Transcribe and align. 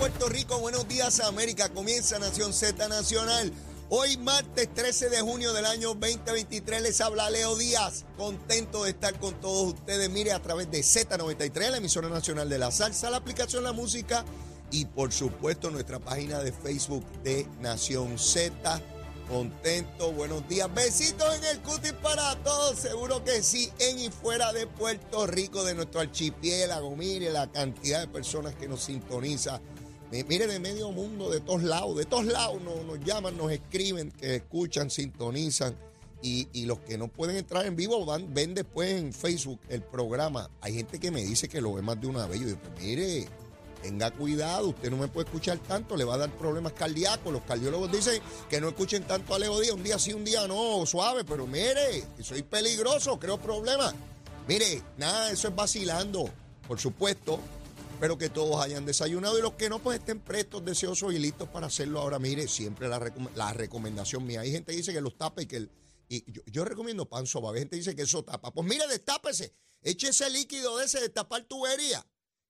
Puerto 0.00 0.30
Rico, 0.30 0.58
buenos 0.60 0.88
días 0.88 1.20
América. 1.20 1.68
Comienza 1.68 2.18
Nación 2.18 2.54
Z 2.54 2.88
Nacional. 2.88 3.52
Hoy 3.90 4.16
martes 4.16 4.72
13 4.72 5.10
de 5.10 5.20
junio 5.20 5.52
del 5.52 5.66
año 5.66 5.88
2023 5.88 6.80
les 6.80 7.02
habla 7.02 7.28
Leo 7.28 7.54
Díaz. 7.54 8.06
Contento 8.16 8.84
de 8.84 8.92
estar 8.92 9.20
con 9.20 9.38
todos 9.42 9.74
ustedes. 9.74 10.08
Mire 10.08 10.32
a 10.32 10.40
través 10.40 10.70
de 10.70 10.80
Z93, 10.80 11.70
la 11.70 11.76
emisora 11.76 12.08
nacional 12.08 12.48
de 12.48 12.56
la 12.56 12.70
salsa, 12.70 13.10
la 13.10 13.18
aplicación 13.18 13.62
La 13.62 13.74
Música 13.74 14.24
y 14.70 14.86
por 14.86 15.12
supuesto 15.12 15.70
nuestra 15.70 15.98
página 15.98 16.38
de 16.38 16.52
Facebook 16.52 17.04
de 17.22 17.46
Nación 17.60 18.18
Z. 18.18 18.80
Contento, 19.28 20.12
buenos 20.12 20.48
días. 20.48 20.72
Besitos 20.74 21.36
en 21.36 21.44
el 21.44 21.60
cutis 21.60 21.92
para 21.92 22.36
todos. 22.36 22.78
Seguro 22.78 23.22
que 23.22 23.42
sí, 23.42 23.70
en 23.78 23.98
y 23.98 24.08
fuera 24.10 24.52
de 24.54 24.66
Puerto 24.66 25.26
Rico, 25.26 25.62
de 25.62 25.74
nuestro 25.74 26.00
archipiélago. 26.00 26.96
Mire 26.96 27.30
la 27.30 27.52
cantidad 27.52 28.00
de 28.00 28.08
personas 28.08 28.54
que 28.54 28.66
nos 28.66 28.82
sintoniza. 28.82 29.60
Mi- 30.10 30.24
Mire 30.24 30.46
de 30.46 30.58
medio 30.58 30.90
mundo, 30.90 31.30
de 31.30 31.40
todos 31.40 31.62
lados, 31.62 31.96
de 31.96 32.04
todos 32.04 32.24
lados 32.26 32.60
nos, 32.62 32.98
llaman, 33.04 33.36
nos 33.36 33.52
escriben, 33.52 34.10
que 34.10 34.36
escuchan, 34.36 34.90
sintonizan. 34.90 35.76
Y, 36.22 36.48
y 36.52 36.66
los 36.66 36.80
que 36.80 36.98
no 36.98 37.08
pueden 37.08 37.36
entrar 37.36 37.64
en 37.64 37.76
vivo 37.76 38.04
van, 38.04 38.34
ven 38.34 38.54
después 38.54 38.90
en 38.92 39.12
Facebook 39.14 39.58
el 39.70 39.82
programa. 39.82 40.50
Hay 40.60 40.74
gente 40.74 40.98
que 41.00 41.10
me 41.10 41.22
dice 41.22 41.48
que 41.48 41.62
lo 41.62 41.72
ve 41.72 41.80
más 41.80 41.98
de 41.98 42.08
una 42.08 42.26
vez. 42.26 42.40
Yo 42.40 42.46
digo, 42.48 42.58
pues 42.60 42.82
mire, 42.84 43.26
tenga 43.80 44.10
cuidado, 44.10 44.68
usted 44.68 44.90
no 44.90 44.98
me 44.98 45.08
puede 45.08 45.24
escuchar 45.26 45.56
tanto, 45.60 45.96
le 45.96 46.04
va 46.04 46.16
a 46.16 46.18
dar 46.18 46.30
problemas 46.36 46.74
cardíacos. 46.74 47.32
Los 47.32 47.40
cardiólogos 47.44 47.90
dicen 47.90 48.20
que 48.50 48.60
no 48.60 48.68
escuchen 48.68 49.04
tanto 49.04 49.34
a 49.34 49.38
Leo 49.38 49.58
Díaz, 49.60 49.72
un 49.74 49.82
día 49.82 49.98
sí, 49.98 50.12
un 50.12 50.24
día 50.24 50.46
no, 50.46 50.84
suave, 50.84 51.24
pero 51.24 51.46
mire, 51.46 52.04
soy 52.20 52.42
peligroso, 52.42 53.18
creo 53.18 53.38
problemas. 53.38 53.94
Mire, 54.46 54.82
nada, 54.98 55.30
eso 55.30 55.48
es 55.48 55.54
vacilando, 55.56 56.28
por 56.68 56.78
supuesto. 56.78 57.40
Espero 58.00 58.16
que 58.16 58.30
todos 58.30 58.64
hayan 58.64 58.86
desayunado 58.86 59.38
y 59.38 59.42
los 59.42 59.52
que 59.56 59.68
no, 59.68 59.78
pues 59.78 59.98
estén 59.98 60.20
prestos, 60.20 60.64
deseosos 60.64 61.12
y 61.12 61.18
listos 61.18 61.46
para 61.50 61.66
hacerlo 61.66 62.00
ahora. 62.00 62.18
Mire, 62.18 62.48
siempre 62.48 62.88
la, 62.88 62.98
la 63.34 63.52
recomendación 63.52 64.24
mía. 64.26 64.40
Hay 64.40 64.50
gente 64.50 64.72
que 64.72 64.78
dice 64.78 64.94
que 64.94 65.02
los 65.02 65.18
tapa 65.18 65.42
y 65.42 65.46
que 65.46 65.56
el. 65.58 65.70
Y 66.08 66.32
yo, 66.32 66.40
yo 66.46 66.64
recomiendo 66.64 67.06
pan 67.06 67.26
soba. 67.26 67.50
Hay 67.52 67.58
gente 67.58 67.72
que 67.72 67.80
dice 67.80 67.94
que 67.94 68.00
eso 68.00 68.24
tapa. 68.24 68.54
Pues 68.54 68.66
mire, 68.66 68.88
destápese. 68.88 69.52
Eche 69.82 70.08
ese 70.08 70.30
líquido 70.30 70.78
de 70.78 70.86
ese 70.86 70.98
destapar 70.98 71.44
tubería. 71.44 72.02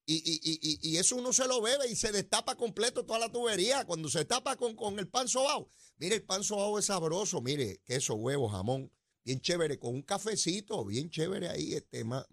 Y, 0.06 0.22
y- 0.24 0.88
y 0.88 0.96
eso 0.98 1.16
uno 1.16 1.32
se 1.32 1.48
lo 1.48 1.60
bebe 1.60 1.90
y 1.90 1.96
se 1.96 2.12
destapa 2.12 2.54
completo 2.54 3.04
toda 3.04 3.18
la 3.18 3.32
tubería. 3.32 3.84
Cuando 3.86 4.08
se 4.08 4.24
tapa 4.24 4.54
con, 4.54 4.76
con 4.76 5.00
el 5.00 5.08
pan 5.08 5.26
sobao. 5.26 5.68
Mire, 5.96 6.14
el 6.14 6.22
pan 6.22 6.44
sobao 6.44 6.78
es 6.78 6.84
sabroso. 6.84 7.40
Mire, 7.40 7.80
queso, 7.84 8.14
huevo, 8.14 8.48
jamón. 8.48 8.88
Bien 9.24 9.40
chévere, 9.40 9.80
con 9.80 9.96
un 9.96 10.02
cafecito, 10.02 10.84
bien 10.84 11.10
chévere 11.10 11.48
ahí, 11.48 11.74
este, 11.74 12.04
más, 12.04 12.24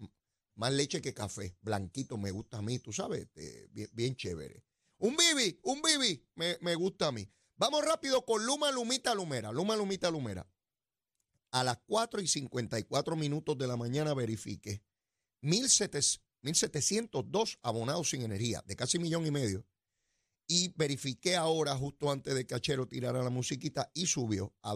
más 0.58 0.72
leche 0.72 1.00
que 1.00 1.14
café. 1.14 1.56
Blanquito 1.62 2.18
me 2.18 2.30
gusta 2.30 2.58
a 2.58 2.62
mí, 2.62 2.78
tú 2.78 2.92
sabes, 2.92 3.22
este, 3.22 3.68
bien, 3.70 3.88
bien 3.92 4.16
chévere. 4.16 4.64
Un 4.98 5.16
bibi, 5.16 5.58
un 5.62 5.80
bibi, 5.80 6.28
me, 6.34 6.58
me 6.60 6.74
gusta 6.74 7.06
a 7.06 7.12
mí. 7.12 7.26
Vamos 7.56 7.84
rápido 7.84 8.24
con 8.24 8.44
Luma 8.44 8.70
Lumita 8.70 9.14
Lumera. 9.14 9.52
Luma 9.52 9.74
Lumita 9.76 10.10
Lumera. 10.10 10.46
A 11.50 11.64
las 11.64 11.78
4 11.86 12.20
y 12.20 12.28
54 12.28 13.16
minutos 13.16 13.56
de 13.56 13.66
la 13.66 13.76
mañana 13.76 14.12
verifique 14.12 14.82
1700 15.40 16.28
1.702 16.42 17.58
abonados 17.62 18.10
sin 18.10 18.22
energía, 18.22 18.62
de 18.66 18.76
casi 18.76 18.98
millón 18.98 19.26
y 19.26 19.30
medio. 19.30 19.66
Y 20.46 20.72
verifiqué 20.76 21.36
ahora, 21.36 21.76
justo 21.76 22.10
antes 22.10 22.34
de 22.34 22.46
que 22.46 22.54
Achero 22.54 22.86
tirara 22.86 23.22
la 23.22 23.30
musiquita, 23.30 23.90
y 23.92 24.06
subió 24.06 24.54
a 24.62 24.74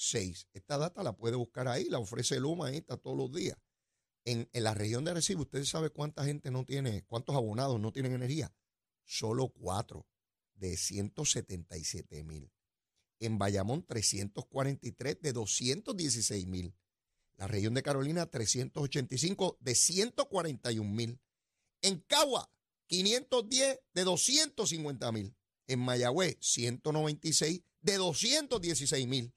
2.406. 0.00 0.46
Esta 0.52 0.78
data 0.78 1.02
la 1.02 1.16
puede 1.16 1.36
buscar 1.36 1.68
ahí, 1.68 1.84
la 1.88 1.98
ofrece 1.98 2.40
Luma, 2.40 2.68
ahí 2.68 2.80
todos 2.82 3.16
los 3.16 3.32
días. 3.32 3.56
En, 4.24 4.48
en 4.52 4.64
la 4.64 4.74
región 4.74 5.04
de 5.04 5.12
Arecibo, 5.12 5.42
¿ustedes 5.42 5.68
saben 5.68 5.90
cuánta 5.94 6.24
gente 6.24 6.50
no 6.50 6.64
tiene, 6.64 7.04
cuántos 7.06 7.34
abonados 7.34 7.80
no 7.80 7.92
tienen 7.92 8.12
energía? 8.12 8.52
Solo 9.04 9.48
cuatro 9.48 10.06
de 10.54 10.76
177 10.76 12.22
mil. 12.24 12.50
En 13.18 13.38
Bayamón, 13.38 13.84
343 13.86 15.20
de 15.20 15.32
216 15.32 16.46
mil. 16.46 16.74
La 17.36 17.46
región 17.46 17.74
de 17.74 17.82
Carolina, 17.82 18.26
385 18.26 19.58
de 19.60 19.74
141 19.74 20.90
mil. 20.90 21.20
En 21.82 22.00
Cagua, 22.00 22.50
510 22.88 23.78
de 23.94 24.04
250 24.04 25.12
mil. 25.12 25.34
En 25.66 25.80
Mayagüez, 25.80 26.36
196 26.40 27.62
de 27.80 27.96
216 27.96 29.06
mil. 29.06 29.34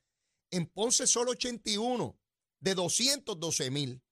En 0.53 0.67
Ponce, 0.67 1.07
solo 1.07 1.31
81 1.31 2.15
de 2.59 2.75
212 2.75 3.71
mil. 3.71 4.03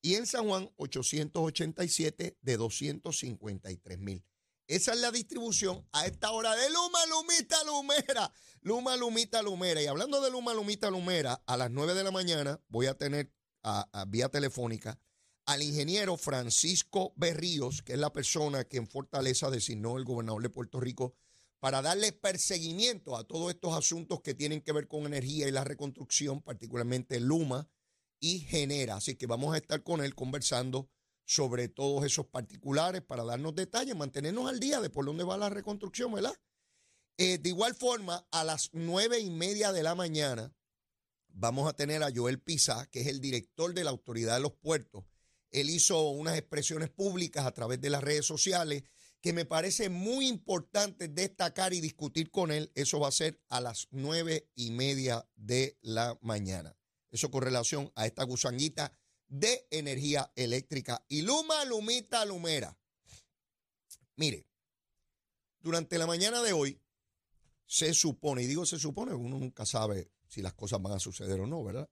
Y 0.00 0.14
en 0.14 0.26
San 0.26 0.48
Juan, 0.48 0.72
887 0.76 2.38
de 2.40 2.56
253 2.56 3.98
mil. 3.98 4.24
Esa 4.66 4.94
es 4.94 5.00
la 5.00 5.10
distribución 5.10 5.86
a 5.92 6.06
esta 6.06 6.30
hora 6.30 6.56
de 6.56 6.70
Luma 6.70 7.04
Lumita 7.10 7.62
Lumera. 7.64 8.32
Luma 8.62 8.96
Lumita 8.96 9.42
Lumera. 9.42 9.82
Y 9.82 9.86
hablando 9.86 10.22
de 10.22 10.30
Luma 10.30 10.54
Lumita 10.54 10.88
Lumera, 10.88 11.42
a 11.46 11.58
las 11.58 11.70
9 11.70 11.92
de 11.92 12.04
la 12.04 12.10
mañana 12.10 12.58
voy 12.68 12.86
a 12.86 12.96
tener 12.96 13.30
a, 13.62 13.86
a 13.92 14.06
vía 14.06 14.30
telefónica 14.30 14.98
al 15.44 15.60
ingeniero 15.60 16.16
Francisco 16.16 17.12
Berríos, 17.16 17.82
que 17.82 17.92
es 17.92 17.98
la 17.98 18.10
persona 18.10 18.64
que 18.64 18.78
en 18.78 18.88
Fortaleza 18.88 19.50
designó 19.50 19.98
el 19.98 20.04
gobernador 20.04 20.40
de 20.40 20.48
Puerto 20.48 20.80
Rico 20.80 21.14
para 21.64 21.80
darle 21.80 22.12
perseguimiento 22.12 23.16
a 23.16 23.24
todos 23.24 23.50
estos 23.50 23.72
asuntos 23.72 24.20
que 24.20 24.34
tienen 24.34 24.60
que 24.60 24.72
ver 24.72 24.86
con 24.86 25.06
energía 25.06 25.48
y 25.48 25.50
la 25.50 25.64
reconstrucción, 25.64 26.42
particularmente 26.42 27.18
Luma 27.20 27.70
y 28.20 28.40
Genera. 28.40 28.96
Así 28.96 29.16
que 29.16 29.26
vamos 29.26 29.54
a 29.54 29.56
estar 29.56 29.82
con 29.82 30.04
él 30.04 30.14
conversando 30.14 30.90
sobre 31.24 31.68
todos 31.68 32.04
esos 32.04 32.26
particulares 32.26 33.00
para 33.00 33.24
darnos 33.24 33.54
detalles, 33.54 33.96
mantenernos 33.96 34.46
al 34.46 34.60
día 34.60 34.82
de 34.82 34.90
por 34.90 35.06
dónde 35.06 35.24
va 35.24 35.38
la 35.38 35.48
reconstrucción, 35.48 36.12
¿verdad? 36.12 36.36
Eh, 37.16 37.38
de 37.38 37.48
igual 37.48 37.74
forma, 37.74 38.28
a 38.30 38.44
las 38.44 38.68
nueve 38.74 39.20
y 39.20 39.30
media 39.30 39.72
de 39.72 39.84
la 39.84 39.94
mañana 39.94 40.54
vamos 41.28 41.66
a 41.66 41.74
tener 41.74 42.02
a 42.02 42.12
Joel 42.14 42.42
Pizá, 42.42 42.90
que 42.90 43.00
es 43.00 43.06
el 43.06 43.22
director 43.22 43.72
de 43.72 43.84
la 43.84 43.90
Autoridad 43.90 44.34
de 44.34 44.42
los 44.42 44.52
Puertos. 44.52 45.06
Él 45.50 45.70
hizo 45.70 46.10
unas 46.10 46.36
expresiones 46.36 46.90
públicas 46.90 47.46
a 47.46 47.52
través 47.52 47.80
de 47.80 47.88
las 47.88 48.04
redes 48.04 48.26
sociales 48.26 48.82
que 49.24 49.32
me 49.32 49.46
parece 49.46 49.88
muy 49.88 50.28
importante 50.28 51.08
destacar 51.08 51.72
y 51.72 51.80
discutir 51.80 52.30
con 52.30 52.52
él. 52.52 52.70
Eso 52.74 53.00
va 53.00 53.08
a 53.08 53.10
ser 53.10 53.40
a 53.48 53.58
las 53.58 53.88
nueve 53.90 54.50
y 54.54 54.70
media 54.70 55.26
de 55.34 55.78
la 55.80 56.18
mañana. 56.20 56.76
Eso 57.10 57.30
con 57.30 57.40
relación 57.40 57.90
a 57.94 58.04
esta 58.04 58.22
gusanguita 58.24 58.92
de 59.26 59.66
energía 59.70 60.30
eléctrica. 60.36 61.02
Y 61.08 61.22
Luma, 61.22 61.64
Lumita, 61.64 62.26
Lumera. 62.26 62.78
Mire, 64.16 64.46
durante 65.58 65.96
la 65.96 66.06
mañana 66.06 66.42
de 66.42 66.52
hoy 66.52 66.78
se 67.64 67.94
supone, 67.94 68.42
y 68.42 68.46
digo 68.46 68.66
se 68.66 68.78
supone, 68.78 69.14
uno 69.14 69.38
nunca 69.38 69.64
sabe 69.64 70.10
si 70.28 70.42
las 70.42 70.52
cosas 70.52 70.82
van 70.82 70.92
a 70.92 71.00
suceder 71.00 71.40
o 71.40 71.46
no, 71.46 71.64
¿verdad? 71.64 71.88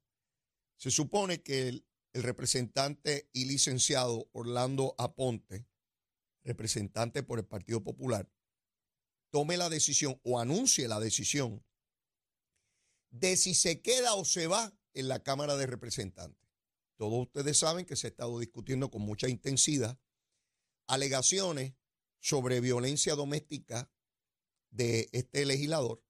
Se 0.77 0.91
supone 0.91 1.43
que 1.43 1.69
el, 1.69 1.87
el 2.13 2.25
representante 2.25 3.31
y 3.33 3.47
licenciado 3.47 4.29
Orlando 4.33 4.95
Aponte, 4.99 5.72
representante 6.45 7.23
por 7.23 7.39
el 7.39 7.45
Partido 7.45 7.83
Popular, 7.83 8.31
tome 9.31 9.57
la 9.57 9.69
decisión 9.69 10.21
o 10.25 10.39
anuncie 10.39 10.89
la 10.89 11.01
decisión 11.01 11.65
de 13.11 13.37
si 13.37 13.55
se 13.55 13.81
queda 13.81 14.15
o 14.15 14.25
se 14.25 14.47
va 14.47 14.75
en 14.95 15.09
la 15.09 15.23
Cámara 15.23 15.57
de 15.57 15.67
Representantes. 15.67 16.49
Todos 16.97 17.23
ustedes 17.23 17.59
saben 17.59 17.85
que 17.85 17.97
se 17.97 18.07
ha 18.07 18.11
estado 18.11 18.39
discutiendo 18.39 18.91
con 18.91 19.03
mucha 19.03 19.29
intensidad 19.29 19.99
alegaciones 20.87 21.75
sobre 22.21 22.61
violencia 22.61 23.15
doméstica 23.15 23.91
de 24.71 25.09
este 25.13 25.45
legislador, 25.45 26.03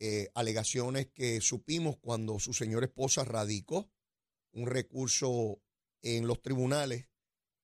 eh, 0.00 0.30
alegaciones 0.34 1.08
que 1.12 1.40
supimos 1.40 1.96
cuando 1.98 2.38
su 2.38 2.52
señora 2.52 2.86
esposa 2.86 3.24
radicó 3.24 3.90
un 4.52 4.66
recurso 4.66 5.62
en 6.02 6.26
los 6.26 6.40
tribunales 6.42 7.08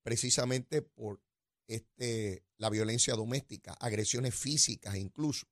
precisamente 0.02 0.82
por 0.82 1.22
este, 1.70 2.44
la 2.58 2.68
violencia 2.68 3.14
doméstica, 3.14 3.74
agresiones 3.74 4.34
físicas 4.34 4.96
incluso. 4.96 5.46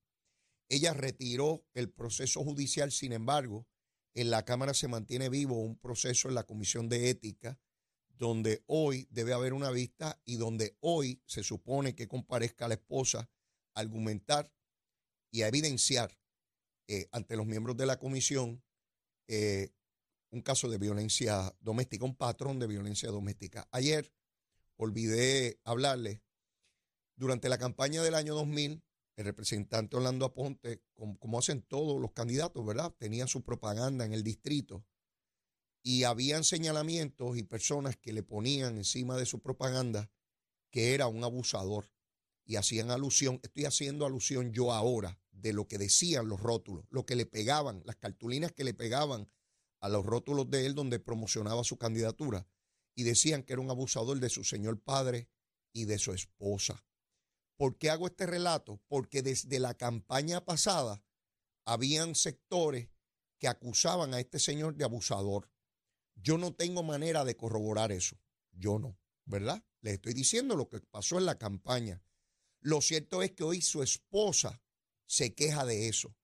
Ella 0.69 0.93
retiró 0.93 1.65
el 1.75 1.91
proceso 1.91 2.43
judicial, 2.43 2.91
sin 2.91 3.13
embargo, 3.13 3.67
en 4.15 4.31
la 4.31 4.45
Cámara 4.45 4.75
se 4.75 4.89
mantiene 4.89 5.29
vivo 5.29 5.61
un 5.61 5.79
proceso 5.79 6.29
en 6.29 6.35
la 6.35 6.43
Comisión 6.43 6.89
de 6.89 7.09
Ética, 7.09 7.61
donde 8.09 8.65
hoy 8.67 9.07
debe 9.11 9.33
haber 9.33 9.53
una 9.53 9.71
vista 9.71 10.21
y 10.25 10.37
donde 10.37 10.77
hoy 10.81 11.23
se 11.25 11.45
supone 11.45 11.95
que 11.95 12.09
comparezca 12.09 12.67
la 12.67 12.75
esposa 12.75 13.31
a 13.75 13.81
argumentar 13.81 14.53
y 15.31 15.43
a 15.43 15.49
evidenciar 15.49 16.19
eh, 16.89 17.07
ante 17.13 17.37
los 17.37 17.47
miembros 17.47 17.77
de 17.77 17.87
la 17.87 18.01
comisión 18.01 18.61
eh, 19.29 19.71
un 20.31 20.43
caso 20.43 20.69
de 20.69 20.79
violencia 20.79 21.55
doméstica, 21.61 22.05
un 22.05 22.17
patrón 22.17 22.59
de 22.59 22.67
violencia 22.67 23.09
doméstica. 23.11 23.69
Ayer 23.71 24.13
olvidé 24.79 25.61
hablarles, 25.65 26.23
durante 27.17 27.49
la 27.49 27.59
campaña 27.59 28.03
del 28.03 28.15
año 28.15 28.35
2000, 28.35 28.83
el 29.17 29.25
representante 29.25 29.97
Orlando 29.97 30.25
Aponte, 30.25 30.81
como, 30.95 31.39
hacen 31.39 31.63
todos 31.63 32.01
los 32.01 32.13
candidatos, 32.13 32.65
¿verdad? 32.65 32.95
Tenía 32.97 33.27
su 33.27 33.43
propaganda 33.43 34.05
en 34.05 34.13
el 34.13 34.23
distrito 34.23 34.87
y 35.83 36.05
habían 36.05 36.45
señalamientos 36.45 37.37
y 37.37 37.43
personas 37.43 37.97
que 37.97 38.13
le 38.13 38.23
ponían 38.23 38.77
encima 38.77 39.17
de 39.17 39.27
su 39.27 39.41
propaganda 39.41 40.11
que 40.71 40.95
era 40.95 41.09
un 41.09 41.25
abusador 41.25 41.91
y 42.45 42.57
hacían 42.57 42.93
alusión, 42.93 43.41
estoy 43.43 43.65
haciendo 43.65 44.07
alusión 44.07 44.53
yo 44.53 44.73
ahora 44.73 45.21
de 45.33 45.53
lo 45.53 45.67
que 45.67 45.79
decían 45.79 46.29
los 46.29 46.41
rótulos, 46.41 46.87
lo 46.91 47.05
que 47.05 47.17
le 47.17 47.27
pegaban, 47.27 47.83
las 47.85 47.97
cartulinas 47.97 48.53
que 48.53 48.65
le 48.65 48.75
pegaban 48.75 49.29
a 49.81 49.89
los 49.89 50.07
rótulos 50.07 50.49
de 50.51 50.67
él 50.67 50.75
donde 50.75 51.01
promocionaba 51.01 51.65
su 51.65 51.79
candidatura 51.79 52.47
y 52.99 53.05
decían 53.05 53.45
que 53.45 53.53
era 53.53 53.63
un 53.63 53.71
abusador 53.71 54.19
de 54.19 54.29
su 54.29 54.43
señor 54.43 54.81
padre 54.83 55.29
y 55.73 55.85
de 55.85 56.01
su 56.01 56.13
esposa. 56.13 56.85
¿Por 57.57 57.79
qué 57.79 57.91
hago 57.91 58.09
este 58.09 58.27
relato? 58.27 58.83
Porque 58.89 59.23
desde 59.23 59.61
la 59.61 59.75
campaña 59.75 60.45
pasada 60.45 61.05
habían 61.65 62.17
sectores 62.17 62.89
que 63.39 63.47
acusaban 63.47 64.15
a 64.15 64.19
este 64.19 64.41
señor 64.41 64.75
de 64.75 64.85
abusador. 64.85 65.49
Yo 66.17 66.39
no 66.39 66.57
tengo 66.57 66.83
manera 66.83 67.25
de 67.25 67.37
corroborar 67.37 67.93
eso. 67.93 68.21
Yo 68.51 68.81
no, 68.81 68.99
¿verdad? 69.27 69.65
Les 69.81 69.95
estoy 69.95 70.13
diciendo 70.13 70.57
lo 70.57 70.69
que 70.69 70.81
pasó 70.81 71.19
en 71.19 71.27
la 71.27 71.39
campaña. 71.39 72.03
Lo 72.59 72.81
cierto 72.81 73.23
es 73.23 73.31
que 73.31 73.45
hoy 73.45 73.63
su 73.63 73.85
esposa 73.85 74.61
se 75.07 75.37
queja 75.37 75.65
de 75.65 75.87
eso 75.87 76.17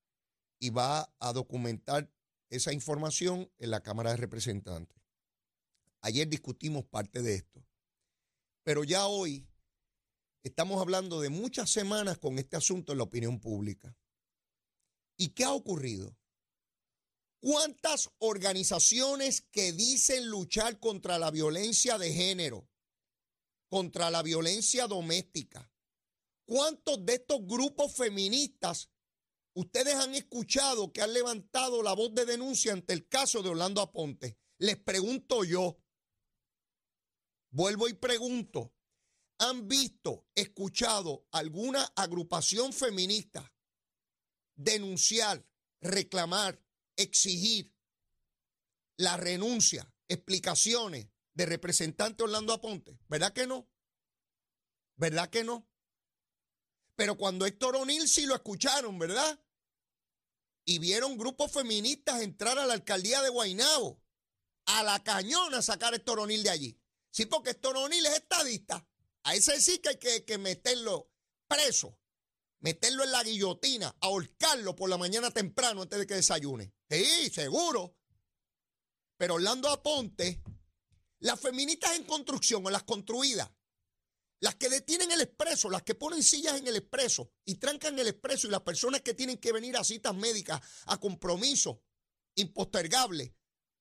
y 0.59 0.71
va 0.71 1.15
a 1.21 1.33
documentar 1.33 2.13
esa 2.51 2.73
información 2.73 3.49
en 3.59 3.71
la 3.71 3.85
Cámara 3.85 4.11
de 4.11 4.17
Representantes. 4.17 5.04
Ayer 6.05 6.29
discutimos 6.29 6.85
parte 6.85 7.23
de 7.23 7.35
esto, 7.35 7.65
pero 8.63 8.85
ya 8.85 9.07
hoy 9.07 9.47
Estamos 10.45 10.79
hablando 10.79 11.23
de 11.23 11.31
muchas 11.31 11.71
semanas 11.71 12.19
con 12.19 12.39
este 12.39 12.57
asunto 12.59 12.93
en 12.93 12.99
la 12.99 13.05
opinión 13.05 13.41
pública. 13.41 13.97
¿Y 15.17 15.31
qué 15.31 15.45
ha 15.45 15.53
ocurrido? 15.53 16.19
¿Cuántas 17.41 18.11
organizaciones 18.19 19.41
que 19.41 19.73
dicen 19.73 20.29
luchar 20.29 20.79
contra 20.79 21.19
la 21.19 21.31
violencia 21.31 21.97
de 21.97 22.13
género, 22.13 22.69
contra 23.71 24.11
la 24.11 24.23
violencia 24.23 24.87
doméstica, 24.87 25.73
cuántos 26.45 27.07
de 27.07 27.15
estos 27.15 27.39
grupos 27.47 27.97
feministas 27.97 28.91
ustedes 29.55 29.95
han 29.95 30.15
escuchado 30.15 30.93
que 30.93 31.01
han 31.01 31.15
levantado 31.15 31.83
la 31.83 31.95
voz 31.95 32.15
de 32.15 32.27
denuncia 32.27 32.75
ante 32.75 32.93
el 32.93 33.09
caso 33.09 33.43
de 33.43 33.49
Orlando 33.49 33.81
Aponte? 33.81 34.37
Les 34.59 34.77
pregunto 34.77 35.43
yo, 35.43 35.79
vuelvo 37.55 37.89
y 37.89 37.95
pregunto, 37.95 38.75
han 39.39 39.69
visto, 39.69 40.27
escuchado 40.35 41.27
alguna 41.31 41.85
agrupación 41.97 42.73
feminista 42.73 43.53
denunciar, 44.57 45.45
reclamar, 45.81 46.61
exigir 46.97 47.73
la 48.97 49.17
renuncia, 49.17 49.93
explicaciones 50.09 51.09
de 51.35 51.47
representante 51.47 52.25
Orlando 52.25 52.53
Aponte? 52.53 52.99
¿Verdad 53.09 53.33
que 53.33 53.47
no? 53.47 53.69
¿Verdad 54.97 55.31
que 55.31 55.45
no? 55.45 55.69
Pero 56.97 57.17
cuando 57.17 57.47
Héctor 57.47 57.77
O'Neill 57.77 58.09
sí 58.09 58.27
lo 58.27 58.35
escucharon, 58.35 58.99
¿verdad? 58.99 59.41
Y 60.65 60.79
vieron 60.79 61.17
grupos 61.17 61.53
feministas 61.53 62.23
entrar 62.23 62.59
a 62.59 62.67
la 62.67 62.75
alcaldía 62.75 63.23
de 63.23 63.29
Guaynabo, 63.29 64.01
a 64.67 64.83
la 64.83 65.03
cañona 65.03 65.63
sacar 65.63 65.93
a 65.93 65.97
Héctor 65.97 66.21
O'Neill 66.21 66.43
de 66.43 66.51
allí. 66.51 66.84
Sí, 67.15 67.27
porque 67.27 67.51
Héctor 67.51 67.77
O'Neill 67.77 68.07
es 68.07 68.15
estadista. 68.15 68.85
A 69.23 69.37
ese 69.37 69.61
sí 69.61 69.79
que 69.79 69.91
hay 69.91 70.25
que, 70.25 70.37
meterlo 70.37 71.13
preso, 71.47 71.97
meterlo 72.59 73.05
en 73.05 73.13
la 73.13 73.23
guillotina, 73.23 73.97
ahorcarlo 74.01 74.75
por 74.75 74.91
la 74.91 74.99
mañana 74.99 75.31
temprano 75.31 75.83
antes 75.83 75.97
de 75.97 76.09
que 76.09 76.15
desayune. 76.15 76.75
Sí, 76.91 77.31
seguro. 77.31 77.97
Pero 79.17 79.35
Orlando 79.35 79.71
Aponte, 79.71 80.43
las 81.21 81.39
feministas 81.39 81.95
en 81.95 82.03
construcción 82.03 82.67
o 82.67 82.71
las 82.71 82.83
construidas, 82.83 83.49
las 84.41 84.57
que 84.57 84.69
detienen 84.69 85.13
el 85.13 85.21
expreso, 85.21 85.71
las 85.71 85.85
que 85.85 85.95
ponen 85.95 86.21
sillas 86.21 86.59
en 86.59 86.67
el 86.67 86.75
expreso 86.75 87.31
y 87.45 87.55
trancan 87.55 87.97
el 87.97 88.09
expreso 88.09 88.49
y 88.49 88.51
las 88.51 88.63
personas 88.63 89.03
que 89.03 89.15
tienen 89.15 89.39
que 89.39 89.53
venir 89.53 89.77
a 89.77 89.85
citas 89.85 90.17
médicas, 90.17 90.61
a 90.87 90.99
compromisos 90.99 91.77
impostergables, 92.35 93.31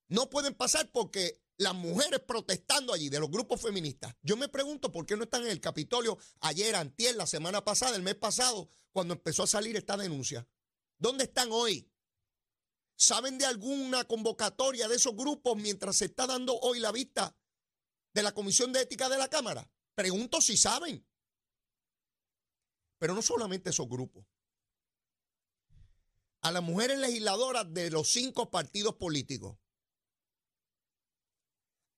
no 0.08 0.30
pueden 0.30 0.54
pasar 0.54 0.92
porque 0.92 1.43
las 1.58 1.74
mujeres 1.74 2.20
protestando 2.22 2.94
allí 2.94 3.10
de 3.10 3.20
los 3.20 3.30
grupos 3.30 3.62
feministas. 3.62 4.16
Yo 4.22 4.36
me 4.38 4.50
pregunto 4.50 4.92
por 4.92 5.06
qué 5.06 5.16
no 5.16 5.24
están 5.24 5.44
en 5.44 5.50
el 5.50 5.62
Capitolio 5.62 6.18
ayer, 6.42 6.76
antier, 6.76 7.16
la 7.16 7.28
semana 7.28 7.64
pasada, 7.64 7.96
el 7.96 8.02
mes 8.02 8.16
pasado, 8.16 8.70
cuando 8.92 9.14
empezó 9.14 9.44
a 9.44 9.48
salir 9.48 9.76
esta 9.76 9.98
denuncia. 9.98 10.48
¿Dónde 10.98 11.26
están 11.26 11.50
hoy? 11.52 11.90
¿Saben 12.96 13.38
de 13.38 13.46
alguna 13.46 14.06
convocatoria 14.06 14.88
de 14.88 14.96
esos 14.96 15.16
grupos 15.16 15.58
mientras 15.58 15.98
se 15.98 16.06
está 16.06 16.28
dando 16.28 16.58
hoy 16.60 16.80
la 16.80 16.92
vista 16.92 17.36
de 18.14 18.24
la 18.24 18.32
Comisión 18.32 18.72
de 18.72 18.82
Ética 18.82 19.10
de 19.10 19.18
la 19.18 19.28
Cámara? 19.28 19.70
Pregunto 19.96 20.42
si 20.42 20.58
saben. 20.58 21.06
Pero 22.98 23.14
no 23.14 23.22
solamente 23.22 23.72
esos 23.72 23.88
grupos. 23.88 24.26
A 26.42 26.52
las 26.52 26.64
mujeres 26.64 27.00
legisladoras 27.00 27.74
de 27.74 27.90
los 27.90 28.12
cinco 28.12 28.52
partidos 28.52 28.96
políticos 28.96 29.58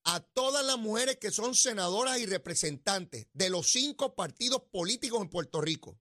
a 0.06 0.20
todas 0.20 0.64
las 0.64 0.78
mujeres 0.78 1.18
que 1.18 1.32
son 1.32 1.56
senadoras 1.56 2.20
y 2.20 2.28
representantes 2.28 3.28
de 3.34 3.50
los 3.50 3.72
cinco 3.72 4.16
partidos 4.16 4.62
políticos 4.72 5.22
en 5.22 5.30
Puerto 5.30 5.62
Rico. 5.62 6.00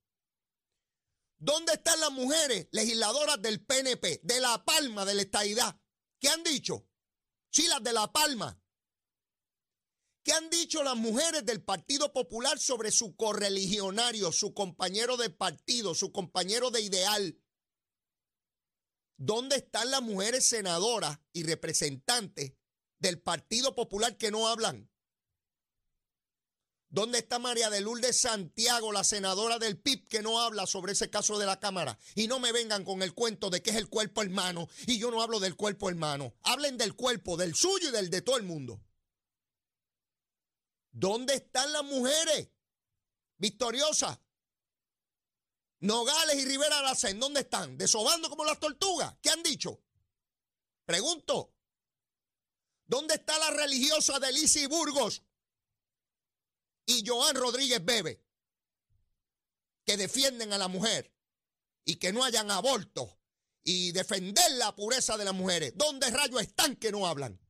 ¿Dónde 1.39 1.73
están 1.73 1.99
las 2.01 2.13
mujeres 2.13 2.69
legisladoras 2.71 3.41
del 3.41 3.65
PNP, 3.65 4.21
de 4.23 4.41
La 4.41 4.63
Palma, 4.65 5.05
de 5.07 5.15
la 5.15 5.23
estadidad? 5.23 5.81
¿Qué 6.21 6.29
han 6.29 6.43
dicho? 6.43 6.87
Sí, 7.51 7.67
las 7.67 7.83
de 7.83 7.93
La 7.95 8.13
Palma. 8.13 8.61
¿Qué 10.23 10.33
han 10.33 10.51
dicho 10.51 10.83
las 10.83 10.97
mujeres 10.97 11.45
del 11.45 11.63
Partido 11.63 12.13
Popular 12.13 12.59
sobre 12.59 12.91
su 12.91 13.17
correligionario, 13.17 14.33
su 14.33 14.55
compañero 14.55 15.17
de 15.17 15.31
partido, 15.31 15.95
su 15.95 16.13
compañero 16.13 16.71
de 16.71 16.83
ideal? 16.83 17.43
¿Dónde 19.17 19.57
están 19.57 19.91
las 19.91 20.03
mujeres 20.03 20.47
senadoras 20.47 21.21
y 21.33 21.43
representantes 21.45 22.53
del 23.05 23.21
Partido 23.21 23.75
Popular 23.75 24.17
que 24.17 24.31
no 24.31 24.49
hablan? 24.49 24.91
¿Dónde 26.89 27.19
está 27.19 27.39
María 27.39 27.69
de 27.69 27.83
Lourdes 27.83 28.19
Santiago, 28.19 28.93
la 28.93 29.05
senadora 29.05 29.59
del 29.59 29.79
PIB, 29.79 30.09
que 30.09 30.23
no 30.23 30.41
habla 30.41 30.67
sobre 30.67 30.93
ese 30.93 31.11
caso 31.11 31.39
de 31.39 31.45
la 31.45 31.61
Cámara? 31.61 31.99
Y 32.15 32.29
no 32.29 32.39
me 32.39 32.51
vengan 32.51 32.83
con 32.83 33.03
el 33.03 33.13
cuento 33.13 33.51
de 33.51 33.63
que 33.63 33.71
es 33.71 33.77
el 33.77 33.91
cuerpo 33.91 34.23
hermano 34.23 34.69
y 34.87 34.99
yo 34.99 35.11
no 35.11 35.21
hablo 35.21 35.39
del 35.39 35.55
cuerpo 35.55 35.91
hermano. 35.91 36.35
Hablen 36.45 36.79
del 36.79 36.95
cuerpo, 36.95 37.37
del 37.37 37.55
suyo 37.55 37.91
y 37.91 37.93
del 37.93 38.09
de 38.09 38.23
todo 38.23 38.39
el 38.39 38.45
mundo. 38.45 38.81
¿Dónde 40.91 41.35
están 41.35 41.73
las 41.73 41.85
mujeres 41.85 42.49
victoriosas? 43.37 44.19
Nogales 45.81 46.37
y 46.37 46.47
Rivera 46.47 46.79
Aracén, 46.79 47.21
¿dónde 47.21 47.41
están? 47.41 47.77
Desobando 47.77 48.31
como 48.31 48.47
las 48.47 48.59
tortugas. 48.61 49.15
¿Qué 49.21 49.29
han 49.29 49.43
dicho? 49.43 49.83
Pregunto. 50.87 51.54
¿Dónde 52.87 53.15
está 53.15 53.39
la 53.39 53.51
religiosa 53.51 54.19
de 54.19 54.33
Lisi 54.33 54.67
Burgos 54.67 55.23
y 56.87 57.03
Joan 57.07 57.37
Rodríguez 57.37 57.85
Bebe? 57.85 58.23
Que 59.85 59.97
defienden 59.97 60.53
a 60.53 60.59
la 60.59 60.69
mujer 60.69 61.15
y 61.85 61.97
que 61.97 62.13
no 62.13 62.25
hayan 62.25 62.51
aborto 62.51 63.19
y 63.63 63.93
defender 63.93 64.53
la 64.53 64.75
pureza 64.75 65.17
de 65.17 65.25
las 65.25 65.35
mujeres. 65.35 65.73
¿Dónde 65.77 66.11
rayos 66.11 66.43
están 66.43 66.77
que 66.77 66.93
no 66.93 67.07
hablan? 67.07 67.41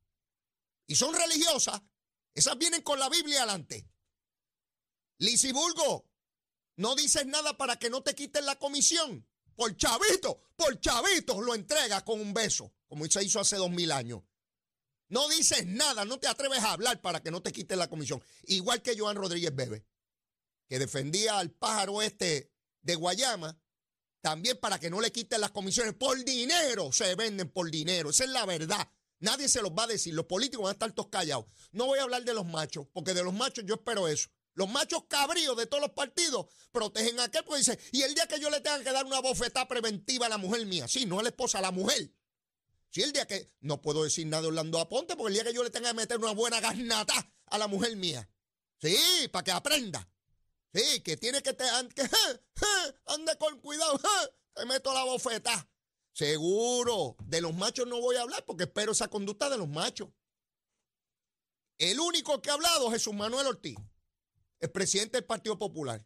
Y 0.87 0.95
son 0.95 1.13
religiosas. 1.13 1.81
Esas 2.33 2.57
vienen 2.57 2.81
con 2.81 2.99
la 2.99 3.09
Biblia 3.09 3.39
adelante. 3.39 3.89
Lisiburgo, 5.17 6.09
no 6.77 6.95
dices 6.95 7.25
nada 7.25 7.57
para 7.57 7.79
que 7.79 7.89
no 7.89 8.03
te 8.03 8.15
quiten 8.15 8.45
la 8.45 8.57
comisión. 8.57 9.27
Por 9.55 9.75
chavito, 9.77 10.41
por 10.55 10.79
chavito 10.79 11.41
lo 11.41 11.55
entregas 11.55 12.03
con 12.03 12.19
un 12.19 12.33
beso, 12.33 12.73
como 12.87 13.05
se 13.05 13.23
hizo 13.23 13.39
hace 13.39 13.55
dos 13.55 13.71
mil 13.71 13.91
años. 13.91 14.21
No 15.15 15.29
dices 15.29 15.65
nada, 15.65 16.03
no 16.03 16.19
te 16.19 16.27
atreves 16.27 16.59
a 16.59 16.73
hablar 16.73 16.99
para 16.99 17.23
que 17.23 17.31
no 17.31 17.41
te 17.41 17.53
quiten 17.53 17.79
la 17.79 17.87
comisión. 17.87 18.21
Igual 18.47 18.81
que 18.81 18.99
Joan 18.99 19.15
Rodríguez 19.15 19.55
Bebe, 19.55 19.85
que 20.67 20.77
defendía 20.77 21.39
al 21.39 21.51
pájaro 21.51 22.01
este 22.01 22.51
de 22.81 22.95
Guayama, 22.95 23.57
también 24.19 24.59
para 24.59 24.77
que 24.77 24.89
no 24.89 24.99
le 24.99 25.13
quiten 25.13 25.39
las 25.39 25.51
comisiones. 25.51 25.93
Por 25.93 26.21
dinero 26.25 26.91
se 26.91 27.15
venden 27.15 27.49
por 27.49 27.71
dinero. 27.71 28.09
Esa 28.09 28.25
es 28.25 28.29
la 28.31 28.45
verdad. 28.45 28.91
Nadie 29.19 29.47
se 29.47 29.61
los 29.61 29.71
va 29.71 29.83
a 29.83 29.87
decir. 29.87 30.13
Los 30.13 30.25
políticos 30.25 30.65
van 30.65 30.71
a 30.71 30.73
estar 30.73 30.91
todos 30.91 31.07
callados. 31.07 31.45
No 31.71 31.85
voy 31.85 31.99
a 31.99 32.03
hablar 32.03 32.25
de 32.25 32.33
los 32.33 32.45
machos, 32.45 32.85
porque 32.91 33.13
de 33.13 33.23
los 33.23 33.33
machos 33.33 33.63
yo 33.65 33.75
espero 33.75 34.09
eso. 34.09 34.27
Los 34.53 34.67
machos 34.67 35.05
cabríos 35.07 35.55
de 35.55 35.65
todos 35.65 35.79
los 35.79 35.91
partidos 35.91 36.47
protegen 36.73 37.21
a 37.21 37.23
aquel, 37.23 37.45
porque 37.45 37.59
dice, 37.59 37.79
y 37.93 38.01
el 38.01 38.13
día 38.15 38.27
que 38.27 38.41
yo 38.41 38.49
le 38.49 38.59
tenga 38.59 38.83
que 38.83 38.91
dar 38.91 39.05
una 39.05 39.21
bofetada 39.21 39.65
preventiva 39.65 40.25
a 40.25 40.29
la 40.29 40.37
mujer 40.37 40.65
mía, 40.65 40.89
sí, 40.89 41.05
no 41.05 41.21
a 41.21 41.23
la 41.23 41.29
esposa, 41.29 41.59
a 41.59 41.61
la 41.61 41.71
mujer. 41.71 42.11
Si 42.95 43.03
el 43.03 43.11
día 43.11 43.27
que, 43.27 43.51
no 43.59 43.81
puedo 43.81 44.05
decir 44.05 44.25
nada 44.25 44.43
de 44.43 44.47
Orlando 44.47 44.79
Aponte, 44.79 45.17
porque 45.17 45.27
el 45.27 45.33
día 45.33 45.43
que 45.43 45.53
yo 45.53 45.65
le 45.65 45.69
tenga 45.69 45.89
que 45.89 45.97
meter 45.97 46.17
una 46.17 46.31
buena 46.31 46.61
garnata 46.61 47.13
a 47.47 47.57
la 47.57 47.67
mujer 47.67 47.93
mía, 47.97 48.25
sí, 48.79 49.27
para 49.33 49.43
que 49.43 49.51
aprenda. 49.51 50.09
Sí, 50.73 51.01
que 51.01 51.17
tiene 51.17 51.43
que, 51.43 51.51
te, 51.51 51.65
que 51.93 52.03
ande 53.07 53.37
con 53.37 53.59
cuidado, 53.59 53.99
te 54.53 54.65
meto 54.65 54.93
la 54.93 55.03
bofeta. 55.03 55.69
Seguro, 56.13 57.17
de 57.25 57.41
los 57.41 57.53
machos 57.53 57.85
no 57.85 57.99
voy 57.99 58.15
a 58.15 58.21
hablar 58.21 58.45
porque 58.45 58.63
espero 58.63 58.93
esa 58.93 59.09
conducta 59.09 59.49
de 59.49 59.57
los 59.57 59.67
machos. 59.67 60.07
El 61.77 61.99
único 61.99 62.41
que 62.41 62.49
ha 62.49 62.53
hablado 62.53 62.87
es 62.87 62.93
Jesús 62.93 63.13
Manuel 63.13 63.47
Ortiz 63.47 63.75
el 64.61 64.71
presidente 64.71 65.17
del 65.17 65.25
Partido 65.25 65.59
Popular. 65.59 66.01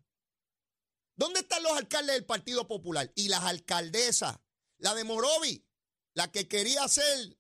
¿Dónde 1.16 1.42
están 1.42 1.62
los 1.62 1.74
alcaldes 1.74 2.16
del 2.16 2.26
Partido 2.26 2.68
Popular? 2.68 3.12
Y 3.14 3.30
las 3.30 3.44
alcaldesas, 3.44 4.40
la 4.80 4.96
de 4.96 5.04
Morovi, 5.04 5.69
la 6.14 6.32
que 6.32 6.48
quería 6.48 6.88
ser 6.88 7.38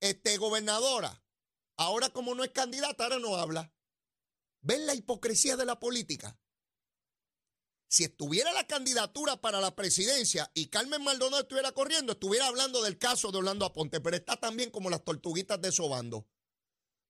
este, 0.00 0.36
gobernadora. 0.36 1.22
Ahora 1.76 2.10
como 2.10 2.34
no 2.34 2.44
es 2.44 2.50
candidata, 2.50 3.04
ahora 3.04 3.18
no 3.18 3.36
habla. 3.36 3.72
¿Ven 4.60 4.86
la 4.86 4.94
hipocresía 4.94 5.56
de 5.56 5.64
la 5.64 5.80
política? 5.80 6.38
Si 7.88 8.04
estuviera 8.04 8.52
la 8.52 8.66
candidatura 8.66 9.40
para 9.40 9.60
la 9.60 9.74
presidencia 9.74 10.50
y 10.54 10.66
Carmen 10.66 11.02
Maldonado 11.02 11.42
estuviera 11.42 11.72
corriendo, 11.72 12.12
estuviera 12.12 12.46
hablando 12.46 12.82
del 12.82 12.98
caso 12.98 13.32
de 13.32 13.38
Orlando 13.38 13.64
Aponte, 13.64 14.00
pero 14.00 14.16
está 14.16 14.36
también 14.36 14.70
como 14.70 14.90
las 14.90 15.02
tortuguitas 15.02 15.60
de 15.60 15.72
Sobando. 15.72 16.28